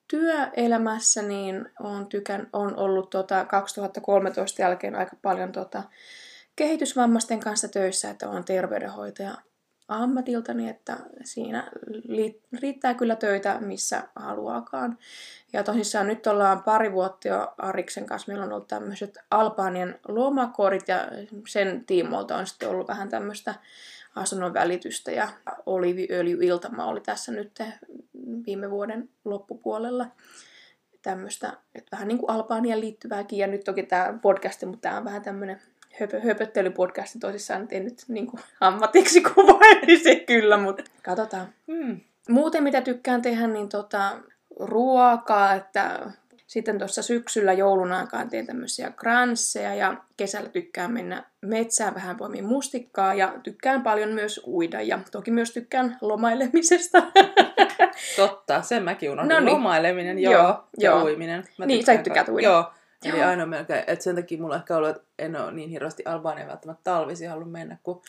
Työelämässä 0.08 1.22
niin 1.22 1.68
on, 1.80 2.06
tykän, 2.06 2.48
on 2.52 2.76
ollut 2.76 3.10
tota 3.10 3.44
2013 3.44 4.62
jälkeen 4.62 4.94
aika 4.94 5.16
paljon 5.22 5.52
tota 5.52 5.82
kehitysvammaisten 6.56 7.40
kanssa 7.40 7.68
töissä, 7.68 8.10
että 8.10 8.28
olen 8.28 8.44
terveydenhoitaja 8.44 9.34
ammatiltani, 9.90 10.68
että 10.68 10.96
siinä 11.24 11.70
riittää 12.60 12.94
kyllä 12.94 13.16
töitä 13.16 13.58
missä 13.60 14.02
haluaakaan. 14.16 14.98
Ja 15.52 15.64
tosissaan 15.64 16.06
nyt 16.06 16.26
ollaan 16.26 16.62
pari 16.62 16.92
vuotta 16.92 17.28
jo 17.28 17.54
Ariksen 17.58 18.06
kanssa, 18.06 18.28
meillä 18.28 18.44
on 18.44 18.52
ollut 18.52 18.68
tämmöiset 18.68 19.18
Albanian 19.30 19.94
lomakorit 20.08 20.88
ja 20.88 21.08
sen 21.48 21.84
tiimoilta 21.84 22.36
on 22.36 22.46
sitten 22.46 22.68
ollut 22.68 22.88
vähän 22.88 23.08
tämmöistä 23.08 23.54
asunnon 24.14 24.54
välitystä 24.54 25.10
ja 25.10 25.28
oliiviöljyiltama 25.66 26.84
oli 26.84 27.00
tässä 27.00 27.32
nyt 27.32 27.58
viime 28.46 28.70
vuoden 28.70 29.08
loppupuolella. 29.24 30.06
Tämmöistä, 31.02 31.56
että 31.74 31.88
vähän 31.92 32.08
niin 32.08 32.18
kuin 32.18 32.30
Albanian 32.30 32.80
liittyvääkin, 32.80 33.38
ja 33.38 33.46
nyt 33.46 33.64
toki 33.64 33.82
tämä 33.82 34.18
podcast, 34.22 34.64
mutta 34.64 34.80
tämä 34.80 34.96
on 34.96 35.04
vähän 35.04 35.22
tämmöinen 35.22 35.60
höpö, 36.00 36.20
höpöttelypodcasti 36.20 37.18
tosissaan, 37.18 37.62
että 37.62 37.76
en 37.76 37.84
nyt 37.84 38.04
niin 38.08 38.26
kuin 38.26 38.40
ammatiksi 38.60 39.20
kuvailisi 39.34 40.20
kyllä, 40.20 40.56
mutta 40.56 40.82
katsotaan. 41.02 41.48
Mm. 41.66 42.00
Muuten 42.28 42.62
mitä 42.62 42.80
tykkään 42.80 43.22
tehdä, 43.22 43.46
niin 43.46 43.68
tota, 43.68 44.18
ruokaa, 44.60 45.54
että 45.54 46.00
sitten 46.50 46.78
tuossa 46.78 47.02
syksyllä 47.02 47.52
joulun 47.52 47.92
aikaan 47.92 48.28
teen 48.28 48.46
tämmöisiä 48.46 48.90
kransseja 48.90 49.74
ja 49.74 49.94
kesällä 50.16 50.48
tykkään 50.48 50.92
mennä 50.92 51.24
metsään 51.42 51.94
vähän 51.94 52.16
poimiin 52.16 52.44
mustikkaa 52.44 53.14
ja 53.14 53.34
tykkään 53.42 53.82
paljon 53.82 54.08
myös 54.08 54.40
uida 54.46 54.80
ja 54.80 54.98
toki 55.10 55.30
myös 55.30 55.52
tykkään 55.52 55.98
lomailemisesta. 56.00 57.02
Totta, 58.16 58.62
sen 58.62 58.82
mäkin 58.82 59.10
unohdin. 59.10 59.28
No 59.28 59.40
niin. 59.40 59.54
Lomaileminen, 59.54 60.18
joo, 60.18 60.32
Joo, 60.32 60.64
ja 60.78 60.90
joo. 60.90 61.04
uiminen. 61.04 61.44
Mä 61.58 61.66
Niin, 61.66 61.86
sä 61.86 61.96
tykkäät 61.96 62.28
uida. 62.28 62.46
Joo. 62.46 62.72
Eli 63.04 63.18
Joo. 63.18 63.28
ainoa 63.28 63.46
melkein, 63.46 63.84
että 63.86 64.04
sen 64.04 64.16
takia 64.16 64.40
mulla 64.40 64.56
ehkä 64.56 64.76
ollut, 64.76 64.90
että 64.90 65.02
en 65.18 65.36
ole 65.36 65.52
niin 65.52 65.70
hirveästi 65.70 66.02
Albania 66.06 66.46
välttämättä 66.46 66.80
talvisin 66.84 67.28
halunnut 67.28 67.52
mennä, 67.52 67.76
kun 67.82 68.02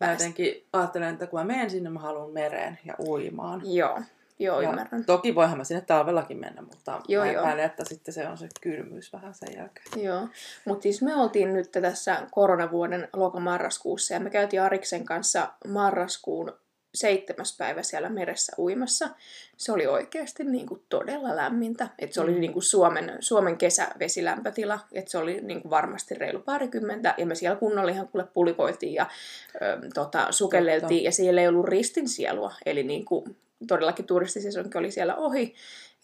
mä 0.00 0.10
jotenkin 0.12 0.66
ajattelen, 0.72 1.12
että 1.12 1.26
kun 1.26 1.40
mä 1.40 1.44
menen 1.44 1.70
sinne, 1.70 1.90
mä 1.90 2.00
haluan 2.00 2.30
mereen 2.30 2.78
ja 2.84 2.94
uimaan. 3.06 3.60
joo, 3.64 4.00
joo, 4.38 4.60
Ja 4.60 4.68
ymmärrän. 4.70 5.04
Toki 5.04 5.34
voihan 5.34 5.58
mä 5.58 5.64
sinne 5.64 5.80
talvellakin 5.80 6.36
mennä, 6.40 6.62
mutta 6.62 7.00
Joo, 7.08 7.24
mä 7.24 7.32
joo. 7.32 7.42
epäilen, 7.42 7.64
että 7.64 7.84
sitten 7.84 8.14
se 8.14 8.28
on 8.28 8.38
se 8.38 8.48
kylmyys 8.60 9.12
vähän 9.12 9.34
sen 9.34 9.56
jälkeen. 9.56 10.04
Joo, 10.04 10.28
mutta 10.64 10.82
siis 10.82 11.02
me 11.02 11.14
oltiin 11.16 11.52
nyt 11.52 11.70
tässä 11.70 12.22
koronavuoden 12.30 13.08
lokamarraskuussa 13.12 14.14
ja 14.14 14.20
me 14.20 14.30
käytiin 14.30 14.62
Ariksen 14.62 15.04
kanssa 15.04 15.48
marraskuun 15.68 16.52
seitsemäs 16.94 17.56
päivä 17.58 17.82
siellä 17.82 18.08
meressä 18.08 18.52
uimassa. 18.58 19.08
Se 19.56 19.72
oli 19.72 19.86
oikeasti 19.86 20.44
niin 20.44 20.66
kuin 20.66 20.82
todella 20.88 21.36
lämmintä. 21.36 21.88
Et 21.98 22.12
se 22.12 22.20
oli 22.20 22.32
Mm. 22.34 22.40
niin 22.40 22.52
kuin 22.52 22.62
Suomen, 22.62 23.16
Suomen 23.20 23.58
kesävesilämpötila. 23.58 24.78
Et 24.92 25.08
se 25.08 25.18
oli 25.18 25.40
niin 25.42 25.62
kuin 25.62 25.70
varmasti 25.70 26.14
reilu 26.14 26.38
parikymmentä. 26.38 27.14
Ja 27.18 27.26
me 27.26 27.34
siellä 27.34 27.56
kunnolla 27.56 27.90
ihan 27.90 28.08
kuule 28.08 28.26
pulikoitiin 28.34 28.94
ja 28.94 29.06
ö, 29.54 29.88
tota, 29.94 30.26
sukelleltiin. 30.30 30.88
Totta. 30.88 31.04
Ja 31.04 31.12
siellä 31.12 31.40
ei 31.40 31.48
ollut 31.48 31.68
ristinsielua. 31.68 32.52
Eli 32.66 32.82
niin 32.82 33.04
kuin, 33.04 33.36
todellakin 33.68 34.06
turistisesonkin 34.06 34.78
oli 34.78 34.90
siellä 34.90 35.14
ohi. 35.16 35.54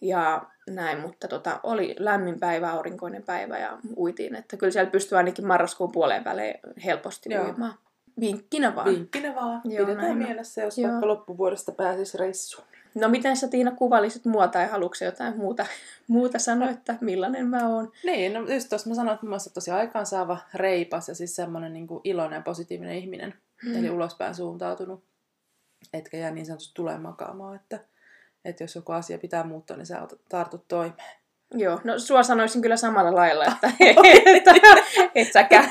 Ja 0.01 0.43
näin, 0.71 0.99
mutta 1.01 1.29
tota, 1.29 1.61
oli 1.63 1.97
lämmin 1.99 2.41
päivä, 2.41 2.71
aurinkoinen 2.71 3.23
päivä 3.23 3.59
ja 3.59 3.79
uitiin. 3.97 4.35
Että 4.35 4.57
kyllä 4.57 4.71
siellä 4.71 4.91
pystyy 4.91 5.19
ainakin 5.19 5.47
marraskuun 5.47 5.93
puoleen 5.93 6.25
välein 6.25 6.55
helposti 6.85 7.35
Joo. 7.35 7.45
uimaan. 7.45 7.75
Vinkkinä 8.21 8.77
vaan. 8.77 8.87
Vinkkinä 8.87 9.35
vaan. 9.35 9.61
Joo, 9.65 9.87
Pidetään 9.87 9.97
näin 9.97 10.19
mielessä, 10.19 10.63
jos 10.63 10.79
Joo. 10.79 10.91
vaikka 10.91 11.09
loppuvuodesta 11.09 11.73
pääsisi 11.73 12.19
reissuun. 12.19 12.67
No 12.95 13.09
miten 13.09 13.37
sä 13.37 13.49
Tiina 13.49 13.71
kuvailisit 13.71 14.25
mua 14.25 14.49
tai 14.49 14.67
haluatko 14.67 15.05
jotain 15.05 15.37
muuta, 15.37 15.67
muuta 16.09 16.39
sanoa, 16.39 16.71
että 16.71 16.95
millainen 17.01 17.47
mä 17.47 17.69
oon? 17.69 17.93
Niin, 18.05 18.33
no 18.33 18.41
just 18.41 18.69
tuossa 18.69 18.89
mä 18.89 18.95
sanoin, 18.95 19.15
että 19.15 19.27
mä 19.27 19.35
oon 19.35 19.41
tosi 19.55 19.71
aikaansaava, 19.71 20.39
reipas 20.55 21.09
ja 21.09 21.15
siis 21.15 21.37
semmoinen 21.37 21.73
niin 21.73 21.87
iloinen 22.05 22.37
ja 22.37 22.43
positiivinen 22.43 22.97
ihminen. 22.97 23.35
Hmm. 23.65 23.77
Eli 23.77 23.91
ulospäin 23.91 24.35
suuntautunut. 24.35 25.05
Etkä 25.93 26.17
jää 26.17 26.31
niin 26.31 26.47
sanotusti 26.47 26.75
tulee 26.75 26.99
makaamaan, 26.99 27.57
että, 27.57 27.81
että 28.45 28.65
jos 28.65 28.75
joku 28.75 28.93
asia 28.93 29.19
pitää 29.19 29.45
muuttaa, 29.45 29.77
niin 29.77 29.87
sä 29.87 30.09
tartut 30.29 30.69
toimeen. 30.69 31.20
Joo, 31.55 31.81
no 31.85 31.99
sua 31.99 32.23
sanoisin 32.23 32.63
kyllä 32.63 32.77
samalla 32.77 33.15
lailla, 33.15 33.45
että 33.45 33.71
että 34.27 34.55
et 35.15 35.33
säkään 35.33 35.71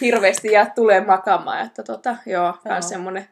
hirveästi 0.00 0.52
jää 0.52 0.72
tulee 0.74 1.00
makaamaan. 1.00 1.66
Että 1.66 1.82
tota, 1.82 2.16
joo, 2.26 2.54
joo. 2.64 2.82
semmoinen 2.82 3.28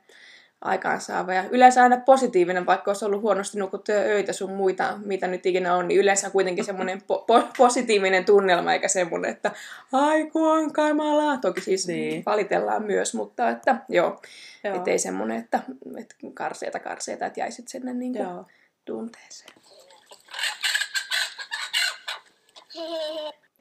aikaansaava. 0.61 1.35
Ja 1.35 1.45
yleensä 1.51 1.83
aina 1.83 1.97
positiivinen, 1.97 2.67
vaikka 2.67 2.91
olisi 2.91 3.05
ollut 3.05 3.23
huonosti 3.23 3.59
nukuttuja 3.59 3.99
öitä 3.99 4.33
sun 4.33 4.53
muita, 4.53 4.99
mitä 5.05 5.27
nyt 5.27 5.47
ikinä 5.47 5.75
on, 5.75 5.89
niin 5.89 6.01
yleensä 6.01 6.31
kuitenkin 6.31 6.65
semmoinen 6.65 6.99
po- 6.99 7.41
po- 7.41 7.47
positiivinen 7.57 8.25
tunnelma, 8.25 8.73
eikä 8.73 8.89
semmoinen, 8.89 9.31
että 9.31 9.51
ai 9.93 10.31
on 10.35 10.73
kamalaa. 10.73 11.39
Toki 11.39 11.61
siis 11.61 11.87
niin. 11.87 12.23
valitellaan 12.27 12.83
myös, 12.83 13.15
mutta 13.15 13.51
että 13.51 13.77
joo, 13.89 14.21
joo. 14.65 14.77
ettei 14.77 14.99
semmoinen, 14.99 15.39
että, 15.39 15.61
että 16.01 16.15
karseita 16.35 16.79
karseita, 16.79 17.27
että 17.27 17.41
jäisit 17.41 17.69
sinne 17.69 17.95
niin 17.95 18.13
kuin 18.13 18.47
tunteeseen. 18.85 19.53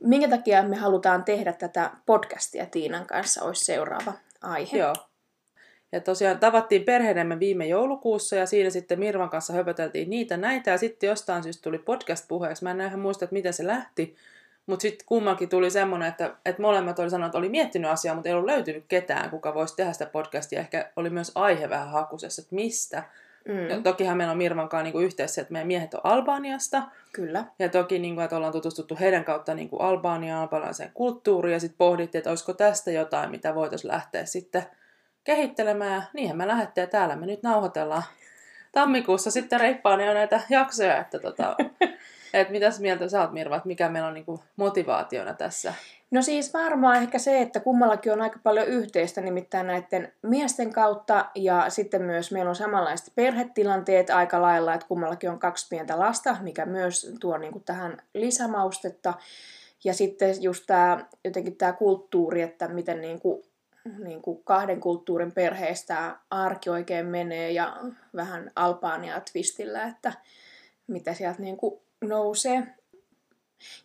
Minkä 0.04 0.30
takia 0.30 0.64
me 0.64 0.76
halutaan 0.76 1.24
tehdä 1.24 1.54
tätä 1.54 1.92
podcastia 2.06 2.66
Tiinan 2.66 3.06
kanssa, 3.06 3.46
olisi 3.46 3.66
seuraava 3.66 4.14
aihe. 4.42 4.78
Joo. 4.78 4.94
Ja 5.92 6.02
tosiaan 6.02 6.40
tavattiin 6.40 6.84
perheidemme 6.84 7.40
viime 7.40 7.66
joulukuussa 7.66 8.36
ja 8.36 8.46
siinä 8.46 8.70
sitten 8.70 9.00
Mirvan 9.00 9.30
kanssa 9.30 9.54
höpöteltiin 9.54 10.10
niitä 10.10 10.38
näitä 10.38 10.72
ja 10.72 10.78
sitten 10.78 11.08
jostain 11.08 11.44
syystä 11.44 11.64
tuli 11.64 11.78
podcast 11.78 12.28
puheeksi. 12.28 12.64
Mä 12.64 12.72
en 12.72 12.82
ihan 12.82 13.00
muista, 13.00 13.26
että 13.26 13.34
miten 13.34 13.54
se 13.54 13.68
lähti, 13.68 14.16
mutta 14.66 14.82
sitten 14.82 15.06
kummankin 15.06 15.50
tuli 15.50 15.72
semmoinen, 15.72 16.08
että, 16.10 16.36
että 16.46 16.62
molemmat 16.62 17.00
oli 17.00 17.10
sanonut, 17.10 17.30
että 17.30 17.38
oli 17.38 17.50
miettinyt 17.50 17.92
asiaa, 17.92 18.16
mutta 18.16 18.30
ei 18.30 18.34
ollut 18.34 18.50
löytynyt 18.50 18.86
ketään, 18.88 19.30
kuka 19.30 19.54
voisi 19.54 19.76
tehdä 19.76 19.94
sitä 19.94 20.06
podcastia. 20.06 20.60
Ehkä 20.60 20.92
oli 20.96 21.10
myös 21.10 21.32
aihe 21.36 21.70
vähän 21.70 21.90
hakusessa, 21.90 22.42
että 22.42 22.56
mistä. 22.56 23.04
Mm. 23.48 23.70
Ja 23.70 23.82
tokihan 23.82 24.18
meillä 24.18 24.32
on 24.32 24.38
Mirvan 24.38 24.70
kanssa 24.70 24.84
niin 24.84 25.06
yhteydessä, 25.06 25.42
että 25.42 25.51
meidän 25.51 25.68
miehet 25.68 25.94
on 25.94 26.01
Albaniasta. 26.04 26.84
Kyllä. 27.13 27.46
Ja 27.60 27.70
toki, 27.70 28.00
niin 28.00 28.16
kuin, 28.16 28.24
että 28.24 28.38
ollaan 28.38 28.54
tutustuttu 28.54 28.98
heidän 29.00 29.25
kautta 29.25 29.54
niin 29.54 29.70
kuin 29.70 29.82
Albaniaan, 29.82 30.42
albanialaiseen 30.42 30.92
kulttuuriin. 30.94 31.54
Ja 31.54 31.60
sitten 31.60 31.77
pohdittiin, 31.77 32.20
että 32.20 32.30
olisiko 32.30 32.54
tästä 32.54 32.92
jotain, 32.92 33.32
mitä 33.32 33.56
voitaisiin 33.56 33.92
lähteä 33.92 34.25
sitten 34.25 34.63
kehittelemään. 35.24 35.94
Ja 35.94 36.01
niinhän 36.13 36.38
me 36.38 36.48
lähdettiin 36.48 36.82
ja 36.82 36.88
täällä 36.88 37.16
me 37.16 37.25
nyt 37.25 37.44
nauhoitellaan. 37.44 38.04
Tammikuussa 38.72 39.32
sitten 39.32 39.60
reippaan 39.60 40.06
jo 40.06 40.13
näitä 40.13 40.42
jaksoja, 40.50 40.98
että 40.98 41.20
tota, 41.20 41.56
et 42.41 42.50
mitäs 42.50 42.79
mieltä 42.79 43.10
sä 43.10 43.22
oot 43.22 43.32
Mirva, 43.32 43.56
että 43.56 43.67
mikä 43.67 43.89
meillä 43.89 44.08
on 44.08 44.13
niin 44.13 44.25
kuin 44.25 44.39
motivaationa 44.56 45.34
tässä? 45.34 45.74
No 46.12 46.22
siis 46.22 46.53
varmaan 46.53 46.96
ehkä 46.96 47.20
se, 47.20 47.41
että 47.41 47.60
kummallakin 47.60 48.13
on 48.13 48.22
aika 48.22 48.39
paljon 48.44 48.67
yhteistä 48.67 49.22
nimittäin 49.22 49.67
näiden 49.67 50.13
miesten 50.22 50.74
kautta 50.74 51.25
ja 51.36 51.70
sitten 51.70 52.01
myös 52.01 52.32
meillä 52.32 52.50
on 52.50 52.56
samanlaiset 52.56 53.12
perhetilanteet 53.15 54.10
aika 54.10 54.41
lailla, 54.41 54.74
että 54.74 54.88
kummallakin 54.88 55.29
on 55.29 55.39
kaksi 55.39 55.67
pientä 55.70 56.00
lasta, 56.00 56.38
mikä 56.41 56.65
myös 56.65 57.15
tuo 57.20 57.38
niin 57.38 57.51
kuin 57.51 57.63
tähän 57.63 57.98
lisämaustetta. 58.13 59.13
Ja 59.84 59.94
sitten 59.94 60.44
just 60.44 60.63
tämä, 60.67 61.06
jotenkin 61.24 61.56
tämä 61.56 61.74
kulttuuri, 61.74 62.41
että 62.41 62.67
miten 62.67 63.01
niin 63.01 63.22
kuin, 63.22 63.44
niin 64.03 64.22
kahden 64.44 64.79
kulttuurin 64.79 65.32
perheestä 65.32 66.15
arki 66.29 66.70
oikein 66.70 67.06
menee 67.06 67.51
ja 67.51 67.77
vähän 68.15 68.51
Albaania 68.56 69.22
twistillä, 69.32 69.84
että 69.84 70.13
mitä 70.88 71.13
sieltä 71.13 71.41
niin 71.41 71.58
nousee. 72.06 72.63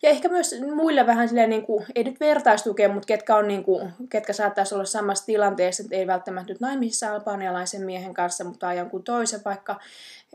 Ja 0.01 0.09
ehkä 0.09 0.29
myös 0.29 0.55
muille 0.75 1.07
vähän 1.07 1.27
silleen, 1.27 1.49
niin 1.49 1.65
kuin, 1.65 1.85
ei 1.95 2.03
nyt 2.03 2.19
vertaistukea, 2.19 2.89
mutta 2.89 3.07
ketkä, 3.07 3.35
on, 3.35 3.47
niin 3.47 3.63
kuin, 3.63 3.93
ketkä 4.09 4.33
saattaisi 4.33 4.75
olla 4.75 4.85
samassa 4.85 5.25
tilanteessa, 5.25 5.83
että 5.83 5.95
ei 5.95 6.07
välttämättä 6.07 6.53
nyt 6.53 6.61
naimisissa 6.61 7.13
albanialaisen 7.13 7.81
miehen 7.81 8.13
kanssa, 8.13 8.43
mutta 8.43 8.73
jonkun 8.73 9.03
toisen 9.03 9.41
vaikka 9.45 9.79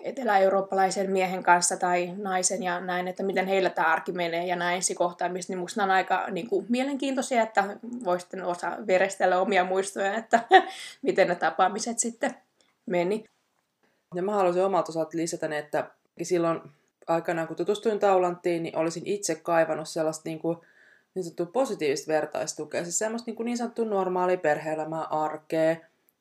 etelä-eurooppalaisen 0.03 1.11
miehen 1.11 1.43
kanssa 1.43 1.77
tai 1.77 2.15
naisen 2.17 2.63
ja 2.63 2.81
näin, 2.81 3.09
että 3.09 3.23
miten 3.23 3.47
heillä 3.47 3.71
tämä 3.71 3.93
arki 3.93 4.13
menee 4.13 4.47
ja 4.47 4.57
näin 4.57 4.83
kohtaamista, 4.95 5.53
niin 5.53 5.59
musta 5.59 5.83
on 5.83 5.91
aika 5.91 6.27
niin 6.31 6.49
kuin, 6.49 6.67
mielenkiintoisia, 6.69 7.43
että 7.43 7.65
voi 8.05 8.21
sitten 8.21 8.45
osa 8.45 8.77
verestellä 8.87 9.41
omia 9.41 9.65
muistoja, 9.65 10.15
että 10.15 10.41
miten 11.03 11.29
ne 11.29 11.35
tapaamiset 11.35 11.99
sitten 11.99 12.35
meni. 12.87 13.25
Ja 14.15 14.23
mä 14.23 14.33
haluaisin 14.33 14.65
omalta 14.65 14.93
osalta 14.93 15.17
lisätä, 15.17 15.59
että 15.59 15.91
silloin 16.23 16.61
aikanaan, 17.09 17.49
kun 17.49 17.57
tutustuin 17.57 17.99
Taulanttiin, 17.99 18.63
niin 18.63 18.77
olisin 18.77 19.07
itse 19.07 19.35
kaivannut 19.35 19.89
sellaista 19.89 20.29
niin, 20.29 20.39
kuin, 20.39 20.59
niin 21.15 21.25
sanottua 21.25 21.47
positiivista 21.47 22.13
vertaistukea. 22.13 22.83
Siis 22.83 22.99
semmoista 22.99 23.29
niin, 23.29 23.37
kuin 23.37 23.45
niin 23.45 23.59
sanottua 23.59 23.85
normaalia 23.85 24.39
perhe-elämää, 24.39 25.03
arkea, 25.05 25.77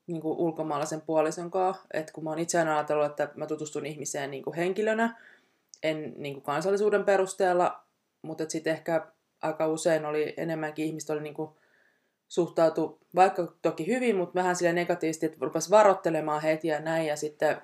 niin 0.07 0.21
kuin 0.21 0.37
ulkomaalaisen 0.37 1.01
puolison 1.01 1.51
kanssa. 1.51 1.83
Että 1.93 2.13
kun 2.13 2.23
mä 2.23 2.29
oon 2.29 2.39
itse 2.39 2.59
ajatellut, 2.59 3.05
että 3.05 3.29
mä 3.35 3.45
tutustun 3.45 3.85
ihmiseen 3.85 4.31
niin 4.31 4.43
kuin 4.43 4.55
henkilönä, 4.55 5.21
en 5.83 6.13
niin 6.17 6.33
kuin 6.33 6.43
kansallisuuden 6.43 7.03
perusteella, 7.03 7.83
mutta 8.21 8.43
sitten 8.47 8.73
ehkä 8.73 9.07
aika 9.41 9.67
usein 9.67 10.05
oli 10.05 10.33
enemmänkin 10.37 10.85
ihmistä 10.85 11.13
oli 11.13 11.21
niin 11.21 11.33
kuin 11.33 11.49
suhtautu, 12.27 12.99
vaikka 13.15 13.53
toki 13.61 13.87
hyvin, 13.87 14.15
mutta 14.15 14.35
vähän 14.35 14.55
sille 14.55 14.73
negatiivisesti, 14.73 15.25
että 15.25 15.37
rupesi 15.41 15.69
varoittelemaan 15.69 16.41
heti 16.41 16.67
ja 16.67 16.79
näin, 16.79 17.07
ja 17.07 17.15
sitten 17.15 17.57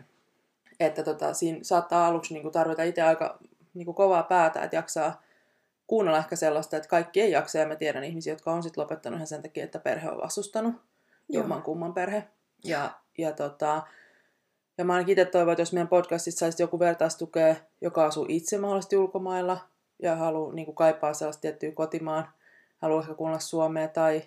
että 0.80 1.04
tota, 1.04 1.34
siinä 1.34 1.60
saattaa 1.62 2.08
aluksi 2.08 2.34
niin 2.34 2.42
kuin 2.42 2.52
tarvita 2.52 2.84
itse 2.84 3.02
aika 3.02 3.40
niin 3.74 3.86
kuin 3.86 3.96
kovaa 3.96 4.24
päätä, 4.24 4.64
että 4.64 4.76
jaksaa 4.76 5.22
kuunnella 5.88 6.18
ehkä 6.18 6.36
sellaista, 6.36 6.78
että 6.78 6.90
kaikki 6.90 7.22
ei 7.22 7.32
jaksa, 7.32 7.58
ja 7.58 7.68
mä 7.68 7.76
tiedän 7.76 8.04
ihmisiä, 8.04 8.34
jotka 8.34 8.52
on 8.52 8.64
sitten 8.64 8.82
lopettanut 8.82 9.18
ihan 9.18 9.28
sen 9.28 9.42
takia, 9.42 9.64
että 9.64 9.80
perhe 9.80 10.10
on 10.10 10.22
vastustanut, 10.22 10.76
jomman 11.30 11.62
kumman 11.62 11.94
perhe. 11.94 12.24
Ja, 12.64 12.92
ja, 13.18 13.32
tota, 13.32 13.84
ja 14.78 14.86
mä 14.86 14.94
ainakin 14.94 15.12
itse 15.12 15.26
toivon, 15.26 15.52
että 15.52 15.62
jos 15.62 15.74
meidän 15.74 15.88
podcastissa 15.88 16.40
saisi 16.40 16.64
joku 16.64 16.80
vertaistukea, 16.80 17.56
joka 17.82 18.06
asuu 18.06 18.26
itse 18.30 18.58
mahdollisesti 18.58 18.98
ulkomailla, 18.98 19.58
ja 20.00 20.16
haluaa 20.16 20.54
niin 20.54 20.66
kuin 20.66 20.76
kaipaa 20.76 21.14
sellaista 21.14 21.42
tiettyä 21.42 21.72
kotimaan, 21.72 22.28
haluaa 22.78 23.02
ehkä 23.02 23.14
kuunnella 23.14 23.40
Suomea, 23.40 23.88
tai 23.88 24.24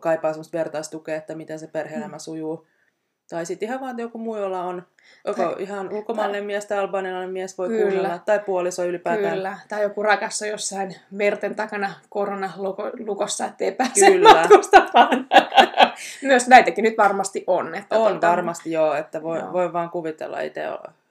kaipaa 0.00 0.32
sellaista 0.32 0.58
vertaistukea, 0.58 1.16
että 1.16 1.34
miten 1.34 1.58
se 1.58 1.66
perhe-elämä 1.66 2.16
mm. 2.16 2.20
Tai 3.30 3.46
sitten 3.46 3.68
ihan 3.68 3.80
vaan 3.80 3.98
joku 3.98 4.18
muu, 4.18 4.36
jolla 4.36 4.62
on 4.62 4.86
joko 5.26 5.42
tai, 5.42 5.62
ihan 5.62 5.92
ulkomaalainen 5.92 6.40
tai, 6.40 6.46
mies 6.46 6.66
tai 6.66 6.78
albanialainen 6.78 7.30
mies 7.30 7.58
voi 7.58 7.68
kyllä, 7.68 7.82
kuunnella, 7.82 8.18
tai 8.18 8.38
puoliso 8.38 8.84
ylipäätään. 8.84 9.34
Kyllä, 9.34 9.58
tai 9.68 9.82
joku 9.82 10.02
rakas 10.02 10.42
on 10.42 10.48
jossain 10.48 10.96
merten 11.10 11.54
takana 11.54 11.92
koronalukossa, 12.08 13.46
ettei 13.46 13.72
pääse 13.72 14.06
kyllä. 14.06 14.34
matkustamaan. 14.34 15.26
Myös 16.22 16.48
näitäkin 16.48 16.82
nyt 16.82 16.98
varmasti 16.98 17.44
on. 17.46 17.74
Että 17.74 17.98
on 17.98 18.10
tuota, 18.12 18.28
varmasti 18.28 18.72
joo, 18.72 18.94
että 18.94 19.22
voi, 19.22 19.38
joo. 19.38 19.52
voi 19.52 19.72
vaan 19.72 19.90
kuvitella 19.90 20.40
itse, 20.40 20.64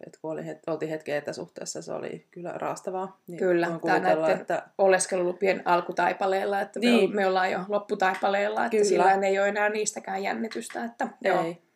että 0.05 0.19
kun 0.21 0.31
oli, 0.31 0.41
oltiin 0.67 0.91
hetken 0.91 1.15
etäsuhteessa, 1.15 1.81
se 1.81 1.93
oli 1.93 2.25
kyllä 2.31 2.51
raastavaa. 2.55 3.19
Niin 3.27 3.39
kyllä, 3.39 3.67
tämä 3.85 3.99
näiden 3.99 4.41
että... 4.41 4.63
oleskelulupien 4.77 5.61
alkutaipaleella, 5.65 6.61
että 6.61 6.79
niin. 6.79 7.09
me, 7.09 7.15
me 7.15 7.27
ollaan 7.27 7.51
jo 7.51 7.59
lopputaipaleella, 7.67 8.65
että 8.65 8.71
kyllä. 8.71 8.89
sillä 8.89 9.27
ei 9.27 9.39
ole 9.39 9.47
enää 9.47 9.69
niistäkään 9.69 10.23
jännitystä. 10.23 10.83
Että, 10.83 11.07
ei. 11.23 11.31
Joo. 11.31 11.68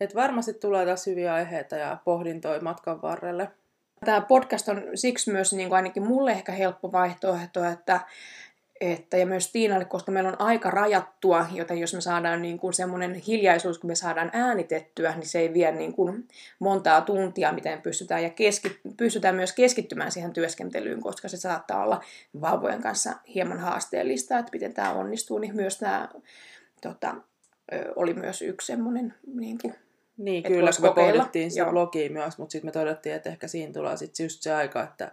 Et 0.00 0.14
varmasti 0.14 0.54
tulee 0.54 0.86
taas 0.86 1.06
hyviä 1.06 1.34
aiheita 1.34 1.76
ja 1.76 1.98
pohdintoja 2.04 2.60
matkan 2.60 3.02
varrelle. 3.02 3.50
Tämä 4.04 4.20
podcast 4.20 4.68
on 4.68 4.82
siksi 4.94 5.32
myös 5.32 5.52
niin 5.52 5.68
kuin 5.68 5.76
ainakin 5.76 6.06
mulle 6.06 6.30
ehkä 6.30 6.52
helppo 6.52 6.92
vaihtoehto, 6.92 7.64
että, 7.64 8.00
että 8.80 9.16
ja 9.16 9.26
myös 9.26 9.52
Tiinalle, 9.52 9.84
koska 9.84 10.12
meillä 10.12 10.28
on 10.28 10.40
aika 10.40 10.70
rajattua, 10.70 11.46
joten 11.52 11.78
jos 11.78 11.94
me 11.94 12.00
saadaan 12.00 12.42
niin 12.42 12.58
kuin 12.58 12.72
semmoinen 12.72 13.14
hiljaisuus, 13.14 13.78
kun 13.78 13.90
me 13.90 13.94
saadaan 13.94 14.30
äänitettyä, 14.32 15.14
niin 15.16 15.26
se 15.26 15.38
ei 15.38 15.54
vie 15.54 15.72
niin 15.72 15.92
kuin 15.92 16.28
montaa 16.58 17.00
tuntia, 17.00 17.52
miten 17.52 17.82
pystytään, 17.82 18.22
ja 18.22 18.30
keski, 18.30 18.80
pystytään 18.96 19.34
myös 19.34 19.52
keskittymään 19.52 20.12
siihen 20.12 20.32
työskentelyyn, 20.32 21.00
koska 21.00 21.28
se 21.28 21.36
saattaa 21.36 21.82
olla 21.82 22.04
vauvojen 22.40 22.82
kanssa 22.82 23.14
hieman 23.34 23.58
haasteellista, 23.58 24.38
että 24.38 24.52
miten 24.52 24.74
tämä 24.74 24.92
onnistuu, 24.92 25.38
niin 25.38 25.56
myös 25.56 25.78
tämä 25.78 26.08
tota, 26.82 27.14
oli 27.96 28.14
myös 28.14 28.42
yksi 28.42 28.66
semmoinen 28.66 29.14
niin 29.34 29.58
kuin, 29.62 29.74
niin, 30.18 30.36
että 30.38 30.48
kyllä, 30.48 30.70
kun 30.76 30.82
me 30.82 30.88
kokeilla. 30.88 31.12
pohdittiin 31.12 31.50
sitä 31.50 31.64
blogia 31.64 32.10
myös, 32.10 32.38
mutta 32.38 32.52
sitten 32.52 32.68
me 32.68 32.72
todettiin, 32.72 33.14
että 33.14 33.30
ehkä 33.30 33.48
siinä 33.48 33.72
tulee 33.72 33.96
sitten 33.96 34.24
just 34.24 34.42
se 34.42 34.54
aika, 34.54 34.82
että 34.82 35.12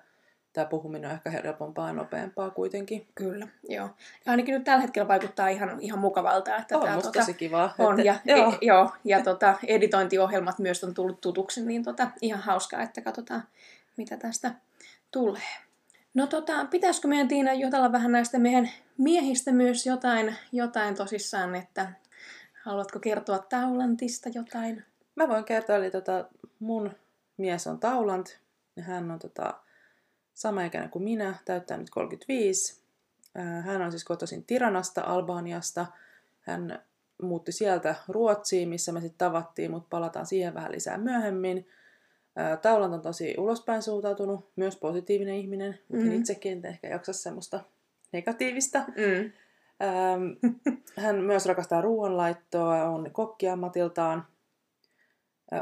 tämä 0.53 0.65
puhuminen 0.65 1.09
on 1.09 1.15
ehkä 1.15 1.29
helpompaa 1.29 1.87
ja 1.87 1.93
nopeampaa 1.93 2.49
kuitenkin. 2.49 3.07
Kyllä, 3.15 3.47
joo. 3.69 3.89
Ja 4.25 4.31
ainakin 4.31 4.53
nyt 4.53 4.63
tällä 4.63 4.81
hetkellä 4.81 5.07
vaikuttaa 5.07 5.47
ihan, 5.47 5.81
ihan 5.81 5.99
mukavalta. 5.99 6.55
Että 6.55 6.77
on 6.77 6.83
tämä, 6.83 6.95
musta 6.95 7.11
tota, 7.11 7.19
tosi 7.19 7.33
kiva. 7.33 7.73
On, 7.77 7.99
että, 7.99 8.21
ja, 8.25 8.35
joo. 8.37 8.51
E, 8.51 8.57
joo, 8.61 8.91
ja 9.03 9.23
tota, 9.23 9.57
editointiohjelmat 9.67 10.59
myös 10.59 10.83
on 10.83 10.93
tullut 10.93 11.21
tutuksi, 11.21 11.65
niin 11.65 11.83
tota, 11.83 12.07
ihan 12.21 12.41
hauskaa, 12.41 12.81
että 12.81 13.01
katsotaan, 13.01 13.43
mitä 13.97 14.17
tästä 14.17 14.51
tulee. 15.11 15.41
No 16.13 16.27
tota, 16.27 16.65
pitäisikö 16.65 17.07
meidän 17.07 17.27
Tiina 17.27 17.53
jutella 17.53 17.91
vähän 17.91 18.11
näistä 18.11 18.39
meidän 18.39 18.69
miehistä 18.97 19.51
myös 19.51 19.85
jotain, 19.85 20.35
jotain 20.51 20.95
tosissaan, 20.95 21.55
että 21.55 21.91
haluatko 22.63 22.99
kertoa 22.99 23.39
Taulantista 23.39 24.29
jotain? 24.33 24.83
Mä 25.15 25.27
voin 25.27 25.43
kertoa, 25.43 25.75
eli 25.75 25.91
tota, 25.91 26.25
mun 26.59 26.91
mies 27.37 27.67
on 27.67 27.79
Taulant 27.79 28.39
ja 28.75 28.83
hän 28.83 29.11
on 29.11 29.19
tota, 29.19 29.53
sama 30.33 30.63
ikäinen 30.63 30.89
kuin 30.89 31.03
minä, 31.03 31.35
täyttää 31.45 31.77
nyt 31.77 31.89
35. 31.89 32.81
Hän 33.61 33.81
on 33.81 33.91
siis 33.91 34.03
kotoisin 34.03 34.43
Tiranasta, 34.43 35.01
Albaniasta. 35.01 35.85
Hän 36.41 36.79
muutti 37.21 37.51
sieltä 37.51 37.95
Ruotsiin, 38.07 38.69
missä 38.69 38.91
me 38.91 39.01
sitten 39.01 39.17
tavattiin, 39.17 39.71
mutta 39.71 39.87
palataan 39.89 40.25
siihen 40.25 40.53
vähän 40.53 40.71
lisää 40.71 40.97
myöhemmin. 40.97 41.67
Taulant 42.61 42.93
on 42.93 43.01
tosi 43.01 43.35
ulospäin 43.37 43.81
suuntautunut, 43.81 44.49
myös 44.55 44.77
positiivinen 44.77 45.35
ihminen, 45.35 45.79
mutta 45.87 46.05
mm. 46.05 46.11
itsekin 46.11 46.51
en 46.51 46.65
ehkä 46.65 46.87
jaksa 46.87 47.13
semmoista 47.13 47.59
negatiivista. 48.11 48.79
Mm. 48.79 49.31
hän 51.03 51.15
myös 51.15 51.45
rakastaa 51.45 51.81
ruoanlaittoa, 51.81 52.83
on 52.83 53.09
kokkiammatiltaan, 53.11 54.25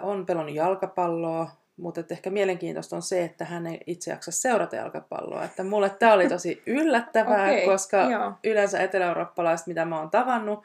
on 0.01 0.25
pelannut 0.25 0.55
jalkapalloa, 0.55 1.49
mutta 1.77 2.01
ehkä 2.09 2.29
mielenkiintoista 2.29 2.95
on 2.95 3.01
se, 3.01 3.23
että 3.23 3.45
hän 3.45 3.67
ei 3.67 3.79
itse 3.87 4.11
jaksa 4.11 4.31
seurata 4.31 4.75
jalkapalloa. 4.75 5.43
Että 5.43 5.63
mulle 5.63 5.89
tämä 5.89 6.13
oli 6.13 6.29
tosi 6.29 6.63
yllättävää, 6.67 7.51
okay, 7.51 7.65
koska 7.65 7.97
joo. 7.97 8.31
yleensä 8.43 8.79
etelä-eurooppalaiset, 8.79 9.67
mitä 9.67 9.85
mä 9.85 9.99
oon 9.99 10.09
tavannut, 10.09 10.63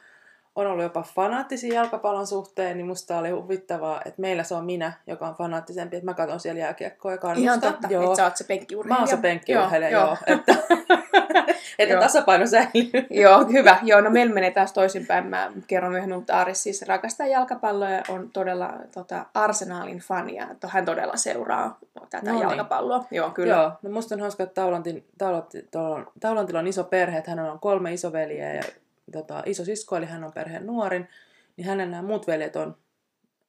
on 0.57 0.67
ollut 0.67 0.83
jopa 0.83 1.03
fanaattisia 1.03 1.75
jalkapallon 1.75 2.27
suhteen, 2.27 2.77
niin 2.77 2.87
musta 2.87 3.19
oli 3.19 3.31
huvittavaa, 3.31 4.03
että 4.05 4.21
meillä 4.21 4.43
se 4.43 4.55
on 4.55 4.65
minä, 4.65 4.93
joka 5.07 5.29
on 5.29 5.35
fanaattisempi, 5.35 5.97
että 5.97 6.05
mä 6.05 6.15
katson 6.15 6.41
siellä 6.41 6.61
jääkiekkoa 6.61 7.13
ja 7.13 7.19
kannustan. 7.19 7.45
Ihan 7.45 7.61
totta, 7.61 7.89
joo. 7.91 8.05
että 8.05 8.17
sä 8.17 8.25
oot 8.25 8.37
se 8.37 8.45
penkkiurheilija. 8.45 8.95
Mä 8.95 8.99
oon 8.99 9.09
se 9.09 9.17
penkkiurheilija, 9.17 9.91
joo, 9.91 10.07
joo. 10.07 10.17
joo. 10.27 10.39
Että, 10.39 10.55
että 11.79 11.95
joo. 11.95 12.03
tasapaino 12.03 12.47
säilyy. 12.47 13.07
joo, 13.11 13.45
hyvä. 13.53 13.77
Joo, 13.83 14.01
no 14.01 14.11
meillä 14.11 14.35
menee 14.35 14.51
taas 14.51 14.73
toisinpäin. 14.73 15.27
Mä 15.27 15.53
kerron 15.67 15.93
myöhemmin, 15.93 16.19
mutta 16.19 16.41
Aris 16.41 16.63
siis 16.63 16.83
rakastaa 16.83 17.27
jalkapalloa 17.27 17.91
ja 17.91 18.03
on 18.09 18.31
todella 18.31 18.73
tota, 18.95 19.27
Arsenalin 19.35 19.99
fania. 19.99 20.49
Hän 20.69 20.85
todella 20.85 21.17
seuraa 21.17 21.79
tätä 22.11 22.31
no 22.31 22.33
niin. 22.33 22.43
jalkapalloa. 22.43 23.05
Joo, 23.11 23.31
kyllä. 23.31 23.55
Joo, 23.55 23.73
no 23.83 23.91
musta 23.91 24.15
on 24.15 24.21
hauska, 24.21 24.43
että 24.43 24.55
Taulantin, 24.55 25.05
Taulantin, 25.19 25.69
Taulantilla 26.21 26.61
on 26.61 26.67
iso 26.67 26.85
perhe, 26.85 27.19
että 27.19 27.31
hänellä 27.31 27.53
on 27.53 27.61
kolme 27.61 27.93
isoveliä 27.93 28.55
ja 28.55 28.63
tota, 29.13 29.43
isosisko, 29.47 29.97
eli 29.97 30.07
hän 30.07 30.25
on 30.25 30.33
perheen 30.33 30.67
nuorin, 30.67 31.09
niin 31.57 31.67
hänen 31.67 31.91
nämä 31.91 32.03
muut 32.03 32.27
veljet 32.27 32.57
on, 32.57 32.77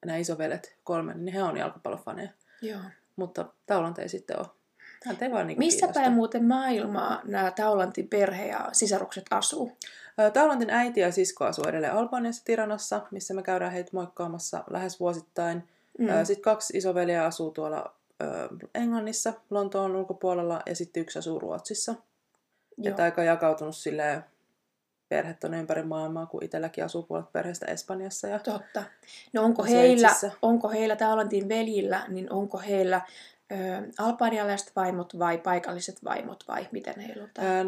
nämä 0.05 0.17
isovelet 0.17 0.75
kolme, 0.83 1.13
niin 1.13 1.33
he 1.33 1.43
on 1.43 1.57
jalkapallofaneja. 1.57 2.29
Joo. 2.61 2.79
Mutta 3.15 3.45
Taulant 3.65 3.99
ei 3.99 4.09
sitten 4.09 4.39
ole. 4.39 4.47
Vaan 5.31 5.47
niin 5.47 5.59
Missä 5.59 5.87
päin 5.93 6.11
muuten 6.11 6.45
maailmaa 6.45 7.21
nämä 7.23 7.51
Taulantin 7.51 8.07
perhe 8.07 8.47
ja 8.47 8.69
sisarukset 8.71 9.25
asuu? 9.31 9.77
Taulantin 10.33 10.69
äiti 10.69 10.99
ja 10.99 11.11
sisko 11.11 11.45
asuu 11.45 11.65
edelleen 11.67 11.93
Albaniassa 11.93 12.45
Tiranassa, 12.45 13.01
missä 13.11 13.33
me 13.33 13.43
käydään 13.43 13.71
heitä 13.71 13.89
moikkaamassa 13.93 14.63
lähes 14.69 14.99
vuosittain. 14.99 15.63
Mm. 15.99 16.07
Sitten 16.23 16.43
kaksi 16.43 16.77
isoveliä 16.77 17.25
asuu 17.25 17.51
tuolla 17.51 17.93
Englannissa, 18.75 19.33
Lontoon 19.49 19.95
ulkopuolella, 19.95 20.61
ja 20.65 20.75
sitten 20.75 21.01
yksi 21.01 21.19
asuu 21.19 21.39
Ruotsissa. 21.39 21.95
Joo. 22.77 22.89
Että 22.89 23.03
aika 23.03 23.23
jakautunut 23.23 23.75
silleen 23.75 24.23
perhet 25.09 25.43
on 25.43 25.53
ympäri 25.53 25.83
maailmaa, 25.83 26.25
kun 26.25 26.43
itselläkin 26.43 26.85
asuu 26.85 27.03
puolet 27.03 27.31
perheestä 27.31 27.65
Espanjassa. 27.65 28.27
Ja 28.27 28.39
Totta. 28.39 28.83
No 29.33 29.43
onko 29.43 29.63
heillä, 29.63 30.15
onko 30.41 30.69
heillä 30.69 30.95
Taulantin 30.95 31.49
veljillä, 31.49 32.05
niin 32.07 32.31
onko 32.31 32.57
heillä 32.57 33.01
ö, 33.51 33.55
albanialaiset 33.97 34.71
vaimot 34.75 35.19
vai 35.19 35.37
paikalliset 35.37 36.03
vaimot 36.03 36.43
vai 36.47 36.67
miten 36.71 37.21
on 37.21 37.29
tämä? 37.33 37.65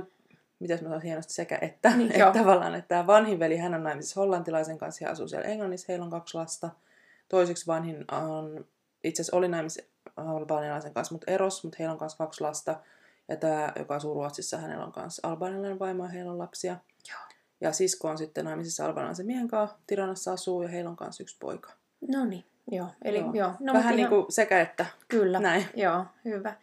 mitäs 0.61 0.81
mä 0.81 0.87
sanoin 0.87 1.01
hienosti 1.01 1.33
sekä 1.33 1.57
että. 1.61 1.97
Niin, 1.97 2.11
että 2.11 2.39
tavallaan, 2.39 2.75
että 2.75 2.87
tämä 2.87 3.07
vanhin 3.07 3.39
veli, 3.39 3.57
hän 3.57 3.73
on 3.73 3.83
naimisissa 3.83 4.19
hollantilaisen 4.19 4.77
kanssa 4.77 5.03
ja 5.03 5.11
asuu 5.11 5.27
siellä 5.27 5.47
Englannissa, 5.47 5.85
heillä 5.89 6.05
on 6.05 6.11
kaksi 6.11 6.37
lasta. 6.37 6.69
Toiseksi 7.29 7.67
vanhin 7.67 8.05
on, 8.11 8.65
itse 9.03 9.21
asiassa 9.21 9.37
oli 9.37 9.47
naimisissa 9.47 9.89
albanialaisen 10.15 10.93
kanssa, 10.93 11.13
mutta 11.13 11.31
eros, 11.31 11.63
mutta 11.63 11.75
heillä 11.79 11.93
on 11.93 11.97
myös 12.01 12.15
kaksi 12.15 12.41
lasta. 12.41 12.79
Ja 13.27 13.35
tämä, 13.35 13.73
joka 13.79 13.95
asuu 13.95 14.13
Ruotsissa, 14.13 14.57
hänellä 14.57 14.85
on 14.85 14.93
myös 14.95 15.19
albanialainen 15.23 15.79
vaimo 15.79 16.03
ja 16.03 16.09
heillä 16.09 16.31
on 16.31 16.37
lapsia. 16.37 16.77
Joo. 17.09 17.19
Ja 17.61 17.71
sisko 17.71 18.09
on 18.09 18.17
sitten 18.17 18.45
naimisissa 18.45 18.85
albanialaisen 18.85 19.25
miehen 19.25 19.47
kanssa, 19.47 19.77
Tiranassa 19.87 20.33
asuu 20.33 20.61
ja 20.61 20.69
heillä 20.69 20.89
on 20.89 20.97
myös 20.99 21.19
yksi 21.19 21.37
poika. 21.39 21.71
No 22.07 22.25
niin. 22.25 22.45
Joo, 22.71 22.87
eli 23.03 23.19
joo. 23.19 23.31
joo. 23.33 23.51
No, 23.59 23.73
Vähän 23.73 23.95
niin 23.95 24.07
kuin 24.07 24.25
sekä 24.29 24.61
että. 24.61 24.85
Kyllä, 25.07 25.39
Näin. 25.39 25.65
joo, 25.75 26.05
hyvä. 26.25 26.53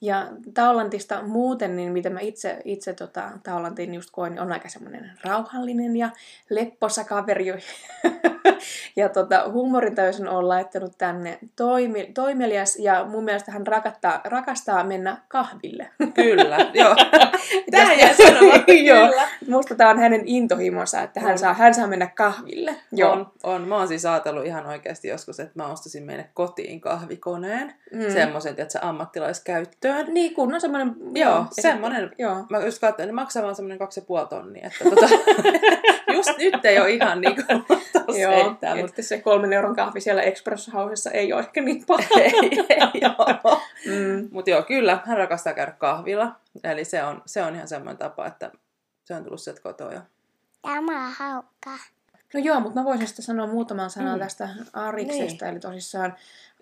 Ja 0.00 0.26
Taulantista 0.54 1.22
muuten, 1.22 1.76
niin 1.76 1.92
mitä 1.92 2.10
mä 2.10 2.20
itse, 2.20 2.58
itse 2.64 2.92
tota, 2.94 3.30
Taulantin 3.42 3.94
just 3.94 4.10
koin, 4.12 4.32
niin 4.32 4.40
on 4.40 4.52
aika 4.52 4.68
semmoinen 4.68 5.10
rauhallinen 5.24 5.96
ja 5.96 6.10
lepposa 6.50 7.04
kaveri. 7.04 7.46
ja 8.96 9.08
tota, 9.08 9.44
huumorintäysin 9.52 10.28
on 10.28 10.48
laittanut 10.48 10.92
tänne 10.98 11.38
toimi, 11.56 12.10
toimelias 12.14 12.76
ja 12.76 13.04
mun 13.04 13.24
mielestä 13.24 13.52
hän 13.52 13.66
rakastaa, 13.66 14.20
rakastaa 14.24 14.84
mennä 14.84 15.16
kahville. 15.28 15.88
Kyllä, 16.14 16.56
joo. 16.74 16.96
Tämä 17.70 17.92
jää 17.92 18.14
sanomatta, 18.14 18.64
kyllä. 18.66 19.28
Musta 19.48 19.74
tämä 19.74 19.90
on 19.90 19.98
hänen 19.98 20.22
intohimonsa, 20.24 21.02
että 21.02 21.20
hän, 21.20 21.38
saa, 21.38 21.54
hän 21.54 21.74
saa 21.74 21.86
mennä 21.86 22.06
kahville. 22.06 22.76
Joo. 22.92 23.12
On, 23.12 23.32
on. 23.42 23.68
Mä 23.68 23.76
oon 23.76 23.88
siis 23.88 24.06
ajatellut 24.06 24.46
ihan 24.46 24.66
oikeasti 24.66 25.08
joskus, 25.08 25.40
että 25.40 25.51
mä 25.54 25.66
ostasin 25.66 26.02
meille 26.02 26.30
kotiin 26.34 26.80
kahvikoneen. 26.80 27.74
Mm. 27.92 28.12
Semmoisen, 28.12 28.54
että 28.58 28.72
se 28.72 28.78
ammattilaiskäyttöön. 28.82 30.06
Niin, 30.14 30.34
kun 30.34 30.54
on 30.54 30.60
semmoinen... 30.60 30.94
Joo, 31.14 31.34
joo 31.34 31.46
semmoinen. 31.50 32.10
Joo. 32.18 32.46
Mä 32.50 32.58
just 32.58 32.80
katsoin, 32.80 33.04
että 33.08 33.14
maksaa 33.14 33.42
vaan 33.42 33.54
semmoinen 33.54 33.78
kaksi 33.78 34.00
ja 34.00 34.04
puoli 34.06 34.26
tonnia. 34.26 34.66
Että 34.66 34.84
tota, 34.84 35.08
just 36.16 36.38
nyt 36.38 36.64
ei 36.64 36.80
ole 36.80 36.90
ihan 36.90 37.20
niin 37.20 37.34
kuin 37.34 37.64
Joo, 38.20 38.32
heittää, 38.32 38.76
mutta 38.76 39.02
se 39.02 39.20
kolmen 39.20 39.52
euron 39.52 39.76
kahvi 39.76 40.00
siellä 40.00 40.22
Express 40.22 40.72
Housessa 40.72 41.10
ei 41.10 41.32
ole 41.32 41.40
ehkä 41.40 41.62
niin 41.62 41.86
paha. 41.86 42.02
ei, 42.20 42.50
ei 42.68 43.00
mm. 43.86 44.28
Mutta 44.30 44.50
joo, 44.50 44.62
kyllä, 44.62 44.98
hän 45.04 45.16
rakastaa 45.16 45.52
käydä 45.52 45.72
kahvilla. 45.72 46.32
Eli 46.64 46.84
se 46.84 47.02
on, 47.04 47.22
se 47.26 47.42
on 47.42 47.54
ihan 47.54 47.68
semmoinen 47.68 47.98
tapa, 47.98 48.26
että 48.26 48.50
se 49.04 49.14
on 49.14 49.24
tullut 49.24 49.40
sieltä 49.40 49.62
kotoa 49.62 49.92
jo. 49.92 50.00
Tämä 50.62 51.06
on 51.06 51.12
haukka. 51.12 51.70
No 52.34 52.40
joo, 52.40 52.60
mutta 52.60 52.80
mä 52.80 52.84
voisin 52.84 53.06
sitten 53.06 53.24
sanoa 53.24 53.46
muutaman 53.46 53.90
sanan 53.90 54.18
mm. 54.18 54.20
tästä 54.20 54.48
Ariksesta. 54.72 55.44
Niin. 55.44 55.52
Eli 55.52 55.60
tosissaan 55.60 56.16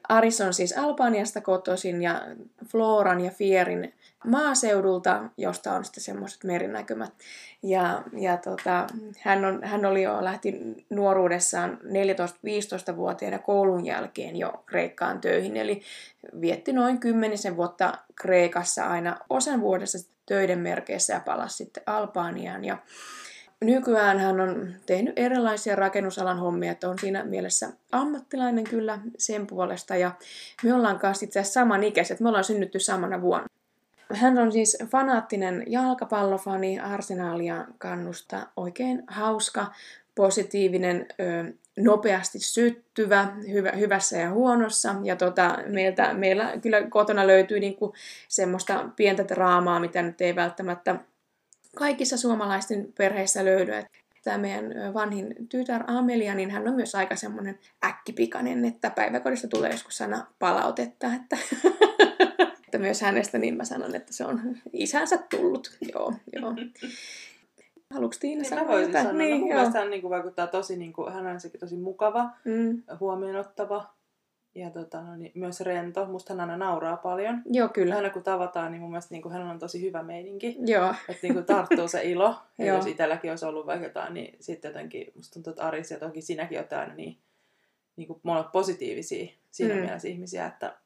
Aris 0.08 0.40
on 0.40 0.54
siis 0.54 0.78
Albaniasta 0.78 1.40
kotoisin 1.40 2.02
ja 2.02 2.22
Floran 2.66 3.20
ja 3.20 3.30
Fierin 3.30 3.94
maaseudulta, 4.26 5.22
josta 5.36 5.72
on 5.72 5.84
sitten 5.84 6.02
semmoiset 6.02 6.44
merinäkymät. 6.44 7.12
Ja, 7.62 8.02
ja 8.12 8.36
tota, 8.36 8.86
hän, 9.20 9.44
on, 9.44 9.64
hän 9.64 9.84
oli 9.84 10.02
jo, 10.02 10.24
lähti 10.24 10.60
nuoruudessaan 10.90 11.78
14-15-vuotiaana 11.84 13.38
koulun 13.38 13.86
jälkeen 13.86 14.36
jo 14.36 14.64
Kreikkaan 14.66 15.20
töihin, 15.20 15.56
eli 15.56 15.82
vietti 16.40 16.72
noin 16.72 16.98
kymmenisen 16.98 17.56
vuotta 17.56 17.98
Kreikassa 18.14 18.86
aina 18.86 19.16
osan 19.30 19.60
vuodessa 19.60 19.98
töiden 20.26 20.58
merkeissä 20.58 21.12
ja 21.12 21.20
palasi 21.20 21.56
sitten 21.56 21.82
Albaniaan. 21.86 22.64
Ja 22.64 22.78
nykyään 23.60 24.18
hän 24.18 24.40
on 24.40 24.74
tehnyt 24.86 25.18
erilaisia 25.18 25.76
rakennusalan 25.76 26.38
hommia, 26.38 26.72
että 26.72 26.88
on 26.88 26.98
siinä 26.98 27.24
mielessä 27.24 27.68
ammattilainen 27.92 28.64
kyllä 28.64 28.98
sen 29.18 29.46
puolesta. 29.46 29.96
Ja 29.96 30.12
me 30.62 30.74
ollaan 30.74 30.98
kanssa 30.98 31.24
itse 31.24 31.40
asiassa 31.40 31.60
samanikäiset, 31.60 32.20
me 32.20 32.28
ollaan 32.28 32.44
synnytty 32.44 32.78
samana 32.78 33.20
vuonna. 33.20 33.46
Hän 34.14 34.38
on 34.38 34.52
siis 34.52 34.78
fanaattinen 34.86 35.64
jalkapallofani, 35.66 36.80
arsenaalia 36.80 37.64
kannusta, 37.78 38.46
oikein 38.56 39.02
hauska, 39.06 39.66
positiivinen, 40.14 41.06
nopeasti 41.78 42.38
syttyvä, 42.38 43.28
hyvä, 43.52 43.72
hyvässä 43.72 44.18
ja 44.18 44.30
huonossa. 44.30 44.94
Ja 45.04 45.16
tota, 45.16 45.58
meiltä, 45.66 46.14
meillä 46.14 46.52
kyllä 46.62 46.82
kotona 46.82 47.26
löytyy 47.26 47.60
niinku 47.60 47.94
semmoista 48.28 48.88
pientä 48.96 49.28
draamaa, 49.28 49.80
mitä 49.80 50.02
nyt 50.02 50.20
ei 50.20 50.36
välttämättä 50.36 50.96
kaikissa 51.76 52.16
suomalaisten 52.16 52.92
perheissä 52.98 53.44
löydy. 53.44 53.72
Tämä 54.24 54.38
meidän 54.38 54.94
vanhin 54.94 55.34
tytär 55.48 55.84
Amelia, 55.86 56.34
niin 56.34 56.50
hän 56.50 56.68
on 56.68 56.74
myös 56.74 56.94
aika 56.94 57.16
semmoinen 57.16 57.58
äkkipikainen, 57.84 58.64
että 58.64 58.90
päiväkodista 58.90 59.48
tulee 59.48 59.70
joskus 59.70 59.96
sana 59.96 60.26
palautetta, 60.38 61.06
että, 61.14 61.36
että 62.64 62.78
myös 62.78 63.00
hänestä 63.00 63.38
niin 63.38 63.56
mä 63.56 63.64
sanon, 63.64 63.94
että 63.94 64.12
se 64.12 64.24
on 64.24 64.40
isänsä 64.72 65.18
tullut. 65.30 65.78
Joo, 65.94 66.14
joo. 66.32 66.54
Haluatko 67.94 68.16
Tiina 68.20 68.42
niin 68.42 68.48
sanoa? 68.48 68.64
Mä 68.64 68.70
voisin 68.70 68.92
sanoa. 68.92 69.12
Niin, 69.12 69.30
no, 69.30 69.38
mun 69.38 69.48
mielestä 69.48 69.78
hän 69.78 69.90
niin 69.90 70.00
kuin, 70.00 70.10
vaikuttaa 70.10 70.46
tosi, 70.46 70.76
niin 70.76 70.92
kuin, 70.92 71.12
hän 71.12 71.26
on 71.26 71.40
sekin 71.40 71.60
tosi 71.60 71.76
mukava, 71.76 72.30
mm. 72.44 72.82
huomionottava 73.00 73.94
ja 74.54 74.70
tota, 74.70 75.02
no, 75.02 75.16
niin, 75.16 75.32
myös 75.34 75.60
rento. 75.60 76.06
Musta 76.06 76.32
hän 76.32 76.40
aina 76.40 76.56
nauraa 76.56 76.96
paljon. 76.96 77.42
Joo, 77.46 77.68
kyllä. 77.68 77.96
Aina 77.96 78.10
kun 78.10 78.22
tavataan, 78.22 78.72
niin 78.72 78.80
mun 78.80 78.90
mielestä 78.90 79.14
niin 79.14 79.22
kuin, 79.22 79.32
hän 79.32 79.42
on 79.42 79.58
tosi 79.58 79.82
hyvä 79.82 80.02
meininki. 80.02 80.56
Joo. 80.66 80.94
Että 81.08 81.20
niin 81.22 81.34
kuin, 81.34 81.46
tarttuu 81.46 81.88
se 81.88 82.04
ilo. 82.04 82.34
ja 82.58 82.66
jos 82.66 82.86
itselläkin 82.86 83.30
olisi 83.30 83.44
ollut 83.44 83.66
vaikka 83.66 83.86
jotain, 83.86 84.14
niin 84.14 84.36
sitten 84.40 84.68
jotenkin, 84.68 85.12
musta 85.14 85.34
tuntuu, 85.34 85.50
että 85.50 85.66
Aris 85.66 85.90
ja 85.90 85.98
toki 85.98 86.22
sinäkin 86.22 86.58
olet 86.58 86.72
aina 86.72 86.94
niin, 86.94 87.18
niin 87.96 88.06
kuin, 88.06 88.20
monet 88.22 88.52
positiivisia 88.52 89.32
siinä 89.50 89.74
mm. 89.74 89.80
mielessä 89.80 90.08
ihmisiä, 90.08 90.46
että, 90.46 90.76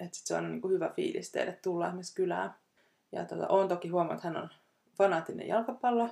että 0.00 0.18
sit 0.18 0.26
se 0.26 0.34
on 0.34 0.50
niin 0.50 0.60
kuin, 0.60 0.74
hyvä 0.74 0.90
fiilis 0.96 1.32
teille 1.32 1.58
tulla 1.62 1.86
esimerkiksi 1.86 2.14
kylään. 2.14 2.54
Ja 3.12 3.24
tota, 3.24 3.48
on 3.48 3.68
toki 3.68 3.88
huomannut, 3.88 4.24
että 4.24 4.28
hän 4.28 4.42
on 4.42 4.48
fanaattinen 4.98 5.48
jalkapallo 5.48 6.08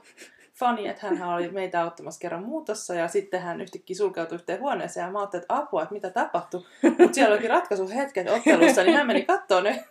fani, 0.55 0.89
että 0.89 1.07
hän 1.07 1.29
oli 1.29 1.49
meitä 1.49 1.83
auttamassa 1.83 2.21
kerran 2.21 2.45
muutossa 2.45 2.95
ja 2.95 3.09
sitten 3.09 3.43
hän 3.43 3.61
yhtäkkiä 3.61 3.97
sulkeutui 3.97 4.37
yhteen 4.37 4.61
huoneeseen 4.61 5.05
ja 5.05 5.13
mä 5.13 5.19
ajattelin, 5.19 5.43
että 5.43 5.57
apua, 5.57 5.83
että 5.83 5.95
mitä 5.95 6.11
tapahtui. 6.11 6.65
Mutta 6.83 7.15
siellä 7.15 7.33
olikin 7.33 7.51
ratkaisuhetket 7.51 8.29
ottelussa, 8.29 8.83
niin 8.83 8.97
hän 8.97 9.07
meni 9.07 9.25
katsoa 9.25 9.61
ne 9.61 9.85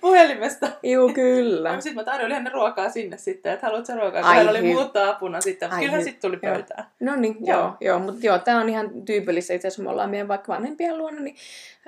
puhelimesta. 0.00 0.68
Juu, 0.82 1.12
kyllä. 1.12 1.80
Sitten 1.80 1.94
mä 1.94 2.04
tarjoilin 2.04 2.36
hänen 2.36 2.52
ruokaa 2.52 2.90
sinne 2.90 3.18
sitten, 3.18 3.52
että 3.52 3.66
haluatko 3.66 3.92
ruokaa, 3.94 4.22
kun 4.22 4.48
oli 4.48 4.62
muuttaa 4.62 5.10
apuna 5.10 5.40
sitten. 5.40 5.72
Ai 5.72 5.80
Kyllähän 5.80 6.04
sitten 6.04 6.30
tuli 6.30 6.38
joo. 6.42 6.54
pöytään. 6.54 6.84
No 7.00 7.16
niin, 7.16 7.36
Joo. 7.40 7.58
joo, 7.60 7.76
joo 7.80 7.98
mutta 7.98 8.26
joo, 8.26 8.38
tämä 8.38 8.60
on 8.60 8.68
ihan 8.68 8.90
tyypillistä. 9.04 9.54
Itse 9.54 9.68
asiassa 9.68 9.82
me 9.82 9.90
ollaan 9.90 10.10
meidän 10.10 10.28
vaikka 10.28 10.52
vanhempien 10.52 10.98
luona, 10.98 11.20
niin 11.20 11.36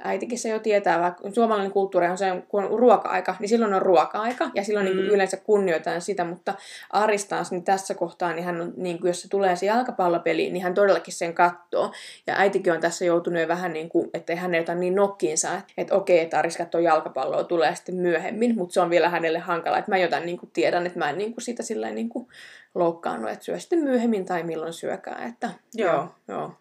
äitikin 0.05 0.39
se 0.39 0.49
jo 0.49 0.59
tietää, 0.59 1.01
vaikka 1.01 1.31
suomalainen 1.31 1.73
kulttuuri 1.73 2.07
on 2.07 2.19
se, 2.19 2.27
kun 2.49 2.65
on 2.65 2.79
ruoka-aika, 2.79 3.37
niin 3.39 3.49
silloin 3.49 3.75
on 3.75 3.83
ruoka-aika, 3.83 4.51
ja 4.55 4.65
silloin 4.65 4.87
mm. 4.87 4.97
niin 4.97 5.07
Mm. 5.07 5.15
yleensä 5.15 5.37
kunnioitetaan 5.37 6.01
sitä, 6.01 6.25
mutta 6.25 6.55
Aris 6.91 7.25
taas, 7.25 7.51
niin 7.53 7.65
tässä 7.65 7.95
kohtaa, 7.95 8.33
niin 8.33 8.45
hän 8.45 8.61
on, 8.61 8.73
niin 8.77 8.99
kuin, 9.01 9.09
jos 9.09 9.23
se 9.23 9.29
tulee 9.29 9.57
se 9.57 9.67
jalkapallopeliin, 9.67 10.53
niin 10.53 10.63
hän 10.63 10.75
todellakin 10.75 11.15
sen 11.15 11.35
katsoo. 11.35 11.93
Ja 12.27 12.35
äitikin 12.37 12.73
on 12.73 12.81
tässä 12.81 13.05
joutunut 13.05 13.41
jo 13.41 13.49
vähän 13.49 13.73
niin 13.73 13.89
kuin, 13.89 14.11
ettei 14.15 14.37
hän 14.37 14.55
ei 14.55 14.61
ota 14.61 14.75
niin 14.75 14.95
nokkiinsa, 14.95 15.55
että, 15.55 15.73
että 15.77 15.95
okei, 15.95 16.21
että 16.21 16.39
Aris 16.39 16.57
katsoo 16.57 16.81
jalkapalloa, 16.81 17.12
tulee 17.49 17.75
sitten 17.75 17.95
myöhemmin, 17.95 18.57
mutta 18.57 18.73
se 18.75 18.81
on 18.81 18.91
vielä 18.91 19.09
hänelle 19.09 19.39
hankala, 19.39 19.79
että 19.79 19.91
mä 19.91 19.99
jotain 19.99 20.27
niin 20.27 20.39
kuin 20.39 20.51
tiedän, 20.53 20.87
että 20.87 20.99
mä 20.99 21.11
en 21.11 21.19
niin 21.19 21.35
kuin 21.35 21.45
sitä 21.45 21.63
sillä 21.63 21.91
niin 21.91 22.09
kuin 22.09 22.29
loukkaannut, 22.75 23.31
että 23.31 23.45
syö 23.45 23.59
sitten 23.59 23.79
myöhemmin 23.79 24.25
tai 24.25 24.43
milloin 24.43 24.73
syökää, 24.73 25.25
että 25.29 25.51
Joo. 25.75 25.93
joo, 25.95 26.15
joo. 26.29 26.55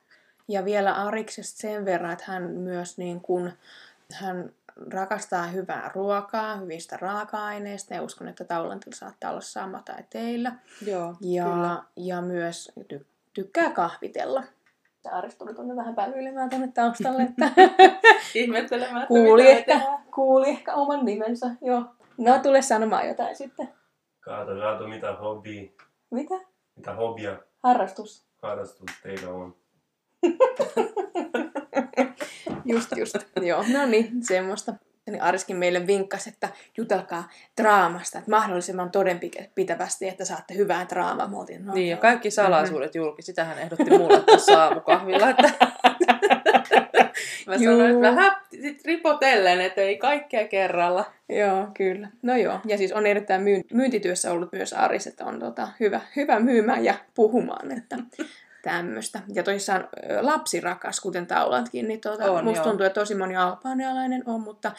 Ja 0.48 0.66
vielä 0.66 0.94
Ariksesta 0.94 1.60
sen 1.62 1.86
verran, 1.86 2.12
että 2.12 2.26
hän 2.28 2.44
myös 2.44 2.98
niin 2.98 3.22
kuin, 3.22 3.54
hän 4.14 4.54
rakastaa 4.94 5.48
hyvää 5.48 5.92
ruokaa, 5.96 6.56
hyvistä 6.56 6.98
raaka-aineista 6.98 7.94
ja 7.94 8.02
uskon, 8.02 8.28
että 8.28 8.44
Taulantilla 8.44 8.96
saattaa 8.96 9.32
olla 9.32 9.42
sama 9.42 9.82
tai 9.86 10.04
teillä. 10.10 10.52
Joo, 10.86 11.16
Ja, 11.22 11.44
kyllä. 11.46 11.84
ja 11.96 12.22
myös 12.22 12.72
ty- 12.94 13.06
tykkää 13.34 13.70
kahvitella. 13.70 14.44
Aris 15.10 15.36
tuli 15.36 15.54
tuonne 15.54 15.76
vähän 15.76 15.96
päivyilemään 15.96 16.50
tuonne 16.50 16.68
taustalle, 16.74 17.22
että 17.24 17.50
Ihmettelemään, 18.36 18.98
että 19.04 19.08
kuuli, 19.08 19.48
ehkä, 19.52 19.82
kuuli 20.16 20.50
ehkä 20.50 20.74
oman 20.74 21.06
nimensä. 21.06 21.50
Joo. 21.62 21.84
No, 22.18 22.40
tule 22.44 22.62
sanomaan 22.62 23.08
jotain 23.08 23.36
sitten. 23.36 23.70
Kato, 24.20 24.52
kato 24.62 24.88
mitä 24.88 25.14
hobby, 25.16 25.70
Mitä? 26.12 26.36
mitä 26.76 26.94
hobia, 26.96 27.38
Harrastus. 27.64 28.26
harrastus 28.42 28.92
teillä 29.04 29.30
on. 29.34 29.56
Just, 32.66 32.90
just. 32.98 33.16
Joo, 33.42 33.64
no 33.74 33.86
niin, 33.86 34.26
semmoista. 34.26 34.74
Niin 35.12 35.22
Ariskin 35.22 35.58
meille 35.58 35.88
vinkkasi, 35.88 36.30
että 36.30 36.50
jutelkaa 36.78 37.30
draamasta, 37.62 38.20
että 38.20 38.32
mahdollisimman 38.32 38.92
todenpitävästi, 38.92 40.08
että 40.08 40.26
saatte 40.26 40.54
hyvää 40.54 40.86
draamaa. 40.90 41.28
Me 41.28 41.38
oltiin, 41.38 41.66
no, 41.66 41.74
Niin, 41.74 41.90
ja 41.90 41.98
kaikki 41.98 42.32
salaisuudet 42.32 42.96
julki. 42.96 43.22
Sitä 43.22 43.44
hän 43.44 43.60
ehdotti 43.60 43.98
mulle 43.98 44.22
tuossa 44.22 44.64
aamukahvilla, 44.64 45.30
että 45.30 45.52
mä 47.48 47.58
sanoin, 47.58 47.92
että 47.92 48.02
vähän 48.02 48.38
sit 48.62 48.86
ripotellen, 48.86 49.62
että 49.62 49.82
ei 49.82 49.98
kaikkea 49.98 50.48
kerralla. 50.48 51.06
Joo, 51.30 51.68
kyllä. 51.74 52.08
No 52.22 52.36
joo, 52.36 52.60
ja 52.66 52.78
siis 52.78 52.92
on 52.92 53.06
erittäin 53.06 53.42
myyn- 53.42 53.64
myyntityössä 53.74 54.32
ollut 54.32 54.52
myös 54.52 54.74
Aris, 54.74 55.08
että 55.08 55.26
on 55.26 55.40
tota, 55.40 55.68
hyvä, 55.80 56.02
hyvä 56.16 56.40
myymään 56.40 56.86
ja 56.86 56.94
puhumaan, 57.16 57.72
että 57.72 57.98
tämmöistä. 58.62 59.22
Ja 59.34 59.44
toisaan 59.44 59.88
lapsirakas, 60.22 61.00
kuten 61.00 61.28
taulatkin, 61.28 61.88
niin 61.88 62.02
tota, 62.02 62.32
On, 62.32 62.44
musta 62.44 62.60
joo. 62.60 62.68
tuntuu, 62.70 62.86
että 62.86 63.00
tosi 63.02 63.16
moni 63.16 63.36
albaanialainen 63.38 64.24
on, 64.26 64.42
mutta 64.42 64.72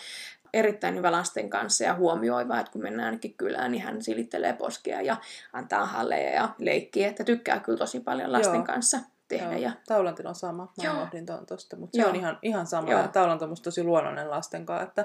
erittäin 0.54 0.94
hyvä 0.96 1.12
lasten 1.12 1.50
kanssa 1.50 1.84
ja 1.84 1.94
huomioiva, 1.94 2.60
että 2.60 2.72
kun 2.72 2.82
mennään 2.82 3.06
ainakin 3.06 3.34
kylään, 3.34 3.70
niin 3.72 3.82
hän 3.82 4.02
silittelee 4.02 4.52
poskia 4.52 5.00
ja 5.02 5.16
antaa 5.52 5.86
halleja 5.86 6.30
ja 6.30 6.48
leikkii, 6.58 7.04
että 7.04 7.24
tykkää 7.24 7.60
kyllä 7.60 7.78
tosi 7.78 8.00
paljon 8.00 8.32
lasten 8.32 8.54
Joo. 8.54 8.64
kanssa 8.64 8.98
tehdä. 9.28 9.44
Joo, 9.52 9.60
Ja, 9.60 9.70
Taulantin 9.88 10.26
on 10.26 10.34
sama. 10.34 10.62
Mä 10.76 10.84
Joo. 10.84 10.94
unohdin 10.94 11.26
tuon 11.26 11.46
tosta, 11.46 11.76
mutta 11.76 11.96
se 11.96 12.02
Joo. 12.02 12.10
on 12.10 12.16
ihan, 12.16 12.38
ihan 12.42 12.66
sama. 12.66 12.90
Joo. 12.90 13.00
Ja 13.00 13.08
Taulant 13.08 13.42
on 13.42 13.48
musta 13.48 13.64
tosi 13.64 13.84
luonnollinen 13.84 14.30
lasten 14.30 14.66
kanssa, 14.66 14.82
että, 14.88 15.00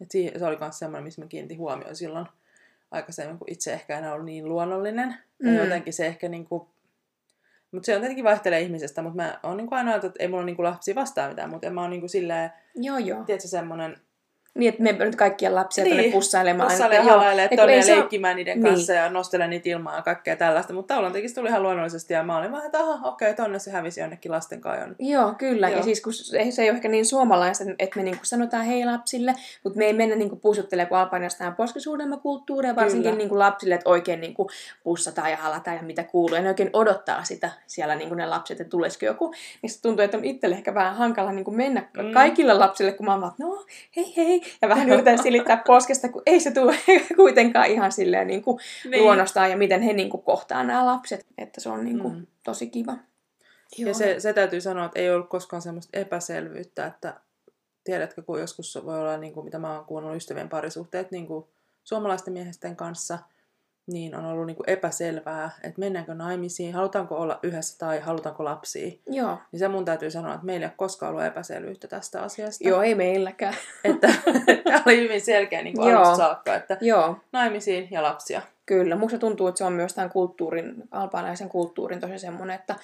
että 0.00 0.12
siihen, 0.12 0.38
se 0.38 0.46
oli 0.46 0.56
myös 0.60 0.78
semmoinen, 0.78 1.04
missä 1.04 1.22
mä 1.22 1.26
kiinnitin 1.28 1.58
huomioon 1.58 1.96
silloin 1.96 2.26
aikaisemmin, 2.90 3.38
kun 3.38 3.50
itse 3.50 3.72
ehkä 3.72 3.98
en 3.98 4.12
ollut 4.12 4.24
niin 4.24 4.48
luonnollinen. 4.48 5.08
Ja 5.38 5.50
Mm. 5.50 5.56
jotenkin 5.56 5.92
se 5.92 6.06
ehkä 6.06 6.28
niinku, 6.28 6.68
mutta 7.72 7.86
se 7.86 7.94
on 7.94 8.00
tietenkin 8.00 8.24
vaihtelee 8.24 8.60
ihmisestä, 8.60 9.02
mutta 9.02 9.16
mä 9.16 9.40
oon 9.42 9.56
niinku 9.56 9.74
aina 9.74 9.90
ajatellut, 9.90 10.16
että 10.16 10.22
ei 10.22 10.28
mulla 10.28 10.44
niinku 10.44 10.62
lapsia 10.62 10.94
vastaa 10.94 11.28
mitään, 11.28 11.50
mutta 11.50 11.66
en 11.66 11.74
mä 11.74 11.80
oon 11.80 11.90
niinku 11.90 12.08
silleen, 12.08 12.50
joo, 12.74 12.98
joo. 12.98 13.24
tiedätkö 13.24 13.48
semmonen, 13.48 13.96
Niin, 14.54 14.68
että 14.68 14.82
me 14.82 14.92
nyt 14.92 15.16
kaikkia 15.16 15.54
lapsia 15.54 15.84
niin. 15.84 15.96
Tuonne 15.96 16.12
pussailemaan. 16.12 16.70
Joo, 16.80 17.02
halailee 17.04 17.48
ja 17.50 17.66
leikkimään 17.96 18.36
niiden 18.36 18.60
Niin. 18.62 18.72
kanssa 18.74 18.92
ja 18.92 19.10
nostelen 19.10 19.50
niitä 19.50 19.68
ilmaa 19.68 19.96
ja 19.96 20.02
kaikkea 20.02 20.36
tällaista. 20.36 20.72
Mutta 20.72 20.94
taulan 20.94 21.12
tekisi 21.12 21.34
tuli 21.34 21.48
ihan 21.48 21.62
luonnollisesti 21.62 22.14
ja 22.14 22.22
mä 22.22 22.38
olin 22.38 22.52
vaan, 22.52 22.66
että 22.66 22.78
aha, 22.78 23.08
okei, 23.08 23.34
tonne 23.34 23.58
se 23.58 23.70
hävisi 23.70 24.00
jonnekin 24.00 24.32
lasten 24.32 24.60
kanssa. 24.60 24.94
Joo, 24.98 25.34
kyllä. 25.38 25.68
Joo. 25.68 25.76
Ja 25.78 25.82
siis 25.84 26.00
kun 26.00 26.12
se 26.12 26.50
se 26.50 26.62
ei 26.62 26.68
ole 26.70 26.76
ehkä 26.76 26.88
niin 26.88 27.06
suomalaista, 27.06 27.64
että 27.78 27.96
me 27.96 28.02
niinku 28.02 28.24
sanotaan 28.24 28.64
hei 28.64 28.84
lapsille, 28.84 29.34
mutta 29.64 29.78
me 29.78 29.84
ei 29.84 29.92
mennä 29.92 30.16
niinku 30.16 30.36
pussuttelemaan, 30.36 30.88
kun 30.88 30.98
Albaniasta 30.98 31.38
tähän 31.38 31.54
poskisuudelmakulttuuria, 31.56 32.76
varsinkin 32.76 33.02
Kyllä. 33.02 33.16
niinku 33.18 33.38
lapsille, 33.38 33.74
että 33.74 33.90
oikein 33.90 34.20
niinku 34.20 34.50
pussataan 34.84 35.30
ja 35.30 35.36
halataan 35.36 35.76
ja 35.76 35.82
mitä 35.82 36.04
kuuluu. 36.04 36.36
Ja 36.36 36.42
ne 36.42 36.48
oikein 36.48 36.70
odottaa 36.72 37.24
sitä 37.24 37.50
siellä 37.66 37.94
niinku 37.94 38.14
ne 38.14 38.26
lapset, 38.26 38.60
että 38.60 38.70
tulisiko 38.70 39.06
joku. 39.06 39.34
Niin 39.62 39.70
se 39.70 39.82
tuntuu, 39.82 40.04
että 40.04 40.16
on 40.16 40.24
itselle 40.24 40.54
ehkä 40.56 40.74
vähän 40.74 40.96
hankala 40.96 41.32
niinku 41.32 41.50
mennä 41.50 41.88
Mm. 41.98 42.12
kaikille 42.12 42.54
lapsille, 42.54 42.92
kun 42.92 43.06
mä 43.06 43.12
oon 43.12 43.20
vaan, 43.20 43.32
no 43.38 43.64
hei 43.96 44.14
hei. 44.16 44.41
Ja 44.62 44.68
vähän 44.68 44.88
yritän 44.92 45.22
silittää 45.22 45.62
poskesta, 45.66 46.08
kun 46.08 46.22
ei 46.26 46.40
se 46.40 46.50
tule 46.50 46.76
kuitenkaan 47.16 47.66
ihan 47.66 47.92
silleen 47.92 48.26
niinku 48.26 48.60
Niin. 48.90 49.02
luonnostaan 49.02 49.50
ja 49.50 49.56
miten 49.56 49.82
he 49.82 49.92
niinku 49.92 50.18
kohtaa 50.18 50.64
nämä 50.64 50.86
lapset. 50.86 51.26
Että 51.38 51.60
se 51.60 51.68
on 51.68 51.84
niinku 51.84 52.08
Mm. 52.08 52.26
tosi 52.44 52.66
kiva. 52.70 52.96
Ja 53.78 53.94
se, 53.94 54.20
se 54.20 54.32
täytyy 54.32 54.60
sanoa, 54.60 54.84
että 54.86 54.98
ei 55.00 55.10
ollut 55.10 55.28
koskaan 55.28 55.62
semmoista 55.62 55.98
epäselvyyttä, 55.98 56.86
että 56.86 57.14
tiedätkö, 57.84 58.22
kun 58.22 58.40
joskus 58.40 58.78
voi 58.84 58.98
olla, 59.00 59.16
niin 59.16 59.32
kuin, 59.32 59.44
mitä 59.44 59.58
mä 59.58 59.76
oon 59.76 59.84
kuunnellut 59.84 60.16
ystävien 60.16 60.48
parisuhteet 60.48 61.10
niin 61.10 61.26
kuin 61.26 61.44
suomalaisten 61.84 62.32
miehesten 62.32 62.76
kanssa, 62.76 63.18
niin 63.86 64.14
on 64.14 64.24
ollut 64.24 64.46
niin 64.46 64.56
kuin 64.56 64.70
epäselvää, 64.70 65.50
että 65.62 65.80
mennäänkö 65.80 66.14
naimisiin, 66.14 66.74
halutaanko 66.74 67.16
olla 67.16 67.38
yhdessä 67.42 67.78
tai 67.78 68.00
halutaanko 68.00 68.44
lapsia. 68.44 68.92
Joo. 69.06 69.38
Niin 69.52 69.58
se 69.58 69.68
mun 69.68 69.84
täytyy 69.84 70.10
sanoa, 70.10 70.34
että 70.34 70.46
meillä 70.46 70.64
ei 70.64 70.68
ole 70.68 70.74
koskaan 70.76 71.10
ollut 71.10 71.24
epäselvyyttä 71.24 71.88
tästä 71.88 72.22
asiasta. 72.22 72.68
Joo, 72.68 72.82
ei 72.82 72.94
meilläkään. 72.94 73.54
Että 73.84 74.08
tämä 74.64 74.82
oli 74.86 75.00
hyvin 75.00 75.20
selkeä 75.20 75.62
niin 75.62 75.76
kuin 75.76 75.90
Joo. 75.90 75.98
alusta 75.98 76.16
saakka, 76.16 76.54
että 76.54 76.78
Joo, 76.80 77.16
naimisiin 77.32 77.88
ja 77.90 78.02
lapsia. 78.02 78.42
kyllä. 78.66 78.96
Musta 78.96 79.18
tuntuu, 79.18 79.46
että 79.46 79.58
se 79.58 79.64
on 79.64 79.72
myös 79.72 79.94
tämän 79.94 80.10
kulttuurin, 80.10 80.74
albaanaisen 80.90 81.48
kulttuurin 81.48 82.00
tosi 82.00 82.18
semmoinen, 82.18 82.56
että 82.56 82.76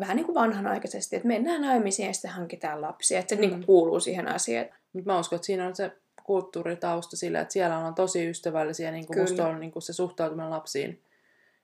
vähän 0.00 0.16
niin 0.16 0.26
kuin 0.26 0.34
vanhanaikaisesti, 0.34 1.16
että 1.16 1.28
mennään 1.28 1.62
naimisiin 1.62 2.06
ja 2.06 2.12
sitten 2.12 2.30
hankitaan 2.30 2.82
lapsia. 2.82 3.18
Että 3.18 3.28
se 3.28 3.34
mm. 3.34 3.40
niin 3.40 3.50
kuin 3.50 3.66
kuuluu 3.66 4.00
siihen 4.00 4.28
asiaan. 4.28 4.66
Mutta 4.92 5.12
mä 5.12 5.18
uskon, 5.18 5.36
että 5.36 5.46
siinä 5.46 5.66
on 5.66 5.76
se 5.76 5.92
kulttuuritausta 6.26 7.16
sillä, 7.16 7.40
että 7.40 7.52
siellä 7.52 7.78
on 7.78 7.94
tosi 7.94 8.28
ystävällisiä, 8.28 8.90
niin 8.90 9.06
kuin 9.06 9.20
musta 9.20 9.48
on 9.48 9.60
niin 9.60 9.72
kuin 9.72 9.82
se 9.82 9.92
suhtautuminen 9.92 10.50
lapsiin 10.50 11.02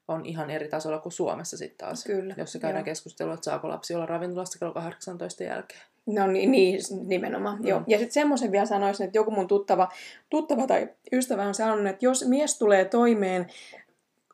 on 0.09 0.27
ihan 0.27 0.51
eri 0.51 0.69
tasolla 0.69 0.99
kuin 0.99 1.13
Suomessa 1.13 1.57
sitten 1.57 1.87
taas. 1.87 2.05
Kyllä, 2.05 2.35
Jossa 2.39 2.59
käydään 2.59 2.81
joo. 2.81 2.85
keskustelua, 2.85 3.35
että 3.35 3.45
saako 3.45 3.69
lapsi 3.69 3.95
olla 3.95 4.07
ravintolassa 4.07 4.59
kello 4.59 4.73
18 4.73 5.45
jälkeen. 5.45 5.81
No 6.07 6.27
niin, 6.27 6.51
niin 6.51 6.81
nimenomaan. 7.07 7.59
Mm. 7.59 7.67
Joo. 7.67 7.83
Ja 7.87 7.99
sitten 7.99 8.13
semmoisen 8.13 8.53
vielä 8.53 8.67
sanoisin, 8.67 9.07
että 9.07 9.19
joku 9.19 9.31
mun 9.31 9.49
tuttava, 9.49 9.89
tuttava 10.31 10.67
tai 10.67 10.89
ystävä 11.13 11.47
on 11.47 11.55
sanonut, 11.55 11.87
että 11.87 12.05
jos 12.05 12.29
mies 12.29 12.59
tulee 12.59 12.85
toimeen 12.85 13.47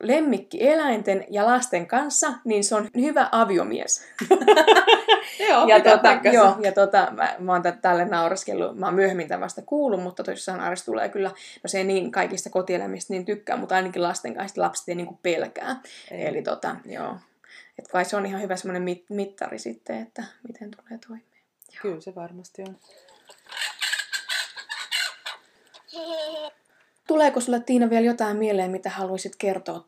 lemmikkieläinten 0.02 1.24
ja 1.30 1.46
lasten 1.46 1.86
kanssa, 1.86 2.32
niin 2.44 2.64
se 2.64 2.74
on 2.74 2.88
hyvä 2.96 3.28
aviomies. 3.32 4.04
Joo, 5.38 5.66
ja, 5.66 5.80
tota, 5.80 5.98
paikkansa. 5.98 6.36
joo, 6.36 6.56
ja 6.62 6.72
tota, 6.72 7.08
mä, 7.10 7.36
mä 7.38 7.52
oon 7.52 7.62
tä- 7.62 7.72
tälle 7.72 8.04
nauraskellut, 8.04 8.78
mä 8.78 8.86
oon 8.86 8.94
myöhemmin 8.94 9.28
tämän 9.28 9.40
vasta 9.40 9.62
kuullut, 9.62 10.02
mutta 10.02 10.24
tosissaan 10.24 10.60
Aris 10.60 10.84
tulee 10.84 11.08
kyllä, 11.08 11.28
no 11.62 11.68
se 11.68 11.78
ei 11.78 11.84
niin 11.84 12.12
kaikista 12.12 12.50
kotieläimistä 12.50 13.12
niin 13.12 13.24
tykkää, 13.24 13.56
mutta 13.56 13.74
ainakin 13.74 14.02
lasten 14.02 14.34
kanssa 14.34 14.62
lapset 14.62 14.88
ei 14.88 14.94
niinku 14.94 15.18
pelkää. 15.22 15.76
Ei. 16.10 16.26
Eli 16.26 16.42
tota, 16.42 16.76
joo. 16.84 17.16
Et 17.78 17.88
kai 17.88 18.04
se 18.04 18.16
on 18.16 18.26
ihan 18.26 18.42
hyvä 18.42 18.56
semmoinen 18.56 18.82
mit, 18.82 19.04
mittari 19.08 19.58
sitten, 19.58 20.02
että 20.02 20.24
miten 20.48 20.70
tulee 20.70 21.00
toimeen. 21.06 21.42
Kyllä 21.82 22.00
se 22.00 22.14
varmasti 22.14 22.62
on. 22.62 22.76
Tuleeko 27.06 27.40
sulle 27.40 27.60
Tiina 27.60 27.90
vielä 27.90 28.06
jotain 28.06 28.36
mieleen, 28.36 28.70
mitä 28.70 28.90
haluaisit 28.90 29.36
kertoa? 29.36 29.86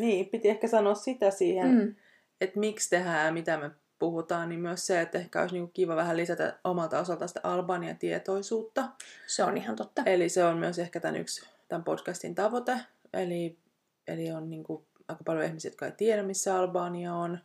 Niin, 0.00 0.26
piti 0.26 0.48
ehkä 0.48 0.68
sanoa 0.68 0.94
sitä 0.94 1.30
siihen. 1.30 1.68
Mm. 1.68 1.94
että 2.40 2.60
miksi 2.60 2.90
tehdään 2.90 3.26
ja 3.26 3.32
mitä 3.32 3.56
me 3.56 3.70
puhutaan, 3.98 4.48
niin 4.48 4.60
myös 4.60 4.86
se, 4.86 5.00
että 5.00 5.18
ehkä 5.18 5.40
olisi 5.40 5.54
niinku 5.54 5.70
kiva 5.72 5.96
vähän 5.96 6.16
lisätä 6.16 6.58
omalta 6.64 6.98
osalta 6.98 7.26
sitä 7.26 7.40
Albanian 7.42 7.98
tietoisuutta. 7.98 8.88
Se 9.26 9.44
on 9.44 9.56
ihan 9.56 9.76
totta. 9.76 10.02
Eli 10.06 10.28
se 10.28 10.44
on 10.44 10.58
myös 10.58 10.78
ehkä 10.78 11.00
tämän 11.00 11.16
yksi 11.16 11.46
tämän 11.68 11.84
podcastin 11.84 12.34
tavoite. 12.34 12.80
Eli, 13.12 13.58
eli 14.06 14.32
on 14.32 14.50
niin 14.50 14.64
kuin 14.64 14.84
aika 15.08 15.24
paljon 15.24 15.44
ihmisiä, 15.44 15.68
jotka 15.68 15.86
ei 15.86 15.92
tiedä, 15.92 16.22
missä 16.22 16.58
Albania 16.58 17.14
on. 17.14 17.38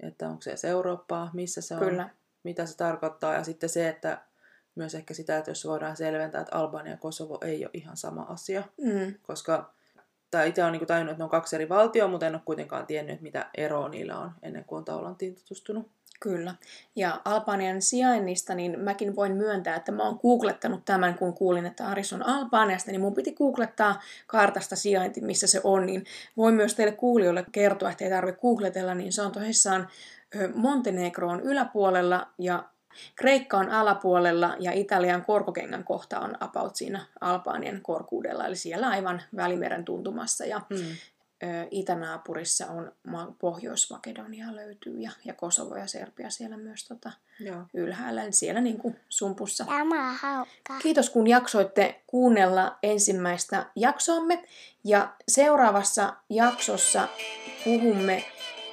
Että 0.00 0.28
onko 0.28 0.42
se 0.42 0.50
edes 0.50 0.64
Eurooppaa, 0.64 1.30
missä 1.32 1.60
se 1.60 1.74
on, 1.74 1.80
Kyllä. 1.80 2.10
mitä 2.42 2.66
se 2.66 2.76
tarkoittaa. 2.76 3.34
Ja 3.34 3.44
sitten 3.44 3.68
se, 3.68 3.88
että 3.88 4.22
myös 4.74 4.94
ehkä 4.94 5.14
sitä, 5.14 5.38
että 5.38 5.50
jos 5.50 5.66
voidaan 5.66 5.96
selventää, 5.96 6.40
että 6.40 6.56
Albania 6.56 6.92
ja 6.92 6.98
Kosovo 6.98 7.38
ei 7.42 7.64
ole 7.64 7.70
ihan 7.74 7.96
sama 7.96 8.22
asia. 8.22 8.62
Mm. 8.76 9.14
Koska 9.22 9.74
tai 10.30 10.48
itse 10.48 10.62
olen 10.62 10.72
niin 10.72 10.86
tajunnut, 10.86 11.12
että 11.12 11.20
ne 11.20 11.24
on 11.24 11.30
kaksi 11.30 11.56
eri 11.56 11.68
valtioa, 11.68 12.08
mutta 12.08 12.26
en 12.26 12.34
ole 12.34 12.42
kuitenkaan 12.44 12.86
tiennyt, 12.86 13.20
mitä 13.20 13.50
eroa 13.56 13.88
niillä 13.88 14.18
on 14.18 14.32
ennen 14.42 14.64
kuin 14.64 14.76
on 14.78 14.84
Taulantiin 14.84 15.34
tutustunut. 15.34 15.90
Kyllä. 16.20 16.54
Ja 16.96 17.20
Albanian 17.24 17.82
sijainnista, 17.82 18.54
niin 18.54 18.80
mäkin 18.80 19.16
voin 19.16 19.32
myöntää, 19.32 19.76
että 19.76 19.92
mä 19.92 20.02
oon 20.02 20.18
googlettanut 20.22 20.84
tämän, 20.84 21.14
kun 21.14 21.34
kuulin, 21.34 21.66
että 21.66 21.86
Aris 21.86 22.12
on 22.12 22.26
Albaniasta, 22.26 22.90
niin 22.90 23.00
mun 23.00 23.14
piti 23.14 23.32
googlettaa 23.32 24.00
kartasta 24.26 24.76
sijainti, 24.76 25.20
missä 25.20 25.46
se 25.46 25.60
on. 25.64 25.86
Niin 25.86 26.04
voin 26.36 26.54
myös 26.54 26.74
teille 26.74 26.92
kuulijoille 26.92 27.44
kertoa, 27.52 27.90
että 27.90 28.04
ei 28.04 28.10
tarvitse 28.10 28.40
googletella, 28.40 28.94
niin 28.94 29.12
se 29.12 29.22
on 29.22 29.32
tosissaan 29.32 29.88
Montenegro 30.54 31.28
on 31.28 31.40
yläpuolella 31.40 32.26
ja 32.38 32.64
Kreikka 33.16 33.56
on 33.58 33.70
alapuolella 33.70 34.56
ja 34.60 34.72
Italian 34.72 35.24
korkokengän 35.24 35.84
kohta 35.84 36.20
on 36.20 36.34
about 36.40 36.76
siinä 36.76 37.06
Albanian 37.20 37.80
korkuudella, 37.82 38.46
eli 38.46 38.56
siellä 38.56 38.88
aivan 38.88 39.22
Välimeren 39.36 39.84
tuntumassa. 39.84 40.44
Ja 40.44 40.58
Hmm. 40.58 40.86
ö, 41.42 41.66
itänaapurissa 41.70 42.66
on 42.66 42.92
Ma- 43.02 43.34
Pohjois-Makedonia 43.38 44.56
löytyy 44.56 44.98
ja, 44.98 45.10
ja 45.24 45.34
Kosovo 45.34 45.76
ja 45.76 45.86
Serbia 45.86 46.30
siellä 46.30 46.56
myös 46.56 46.84
tota, 46.88 47.10
Joo. 47.40 47.62
ylhäällä, 47.74 48.22
eli 48.24 48.32
siellä 48.32 48.60
niin 48.60 48.78
kuin 48.78 48.96
sumpussa. 49.08 49.64
Tämä. 49.64 50.82
Kiitos 50.82 51.10
kun 51.10 51.26
jaksoitte 51.26 52.00
kuunnella 52.06 52.78
ensimmäistä 52.82 53.66
jaksoamme 53.76 54.44
ja 54.84 55.12
seuraavassa 55.28 56.14
jaksossa 56.30 57.08
puhumme 57.64 58.24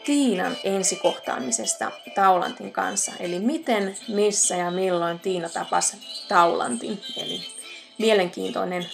Tiinan 0.05 0.57
ensikohtaamisesta 0.63 1.91
Taulantin 2.15 2.71
kanssa. 2.71 3.11
Eli 3.19 3.39
miten, 3.39 3.97
missä 4.07 4.55
ja 4.55 4.71
milloin 4.71 5.19
Tiina 5.19 5.49
tapasi 5.49 5.97
Taulantin. 6.27 7.01
Eli 7.17 7.41
mielenkiintoinen 7.97 8.85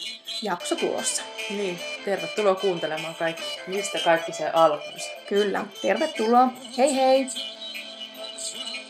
jakso 0.42 0.76
tulossa. 0.76 1.24
Niin, 1.50 1.80
tervetuloa 2.06 2.56
kuuntelemaan 2.56 3.16
kaikki, 3.16 3.44
mistä 3.68 4.00
kaikki 4.04 4.34
se 4.34 4.50
alkunsa. 4.50 5.10
Kyllä, 5.30 5.66
tervetuloa. 5.82 6.48
Hei 6.78 6.96
hei! 6.96 7.28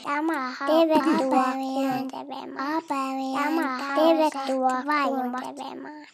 Tämä. 0.03 0.55
Tervetuloa 0.67 1.43
kuuntelemaan. 1.53 2.83
Tervetuloa 3.95 4.83
kuuntelemaan. 5.05 6.11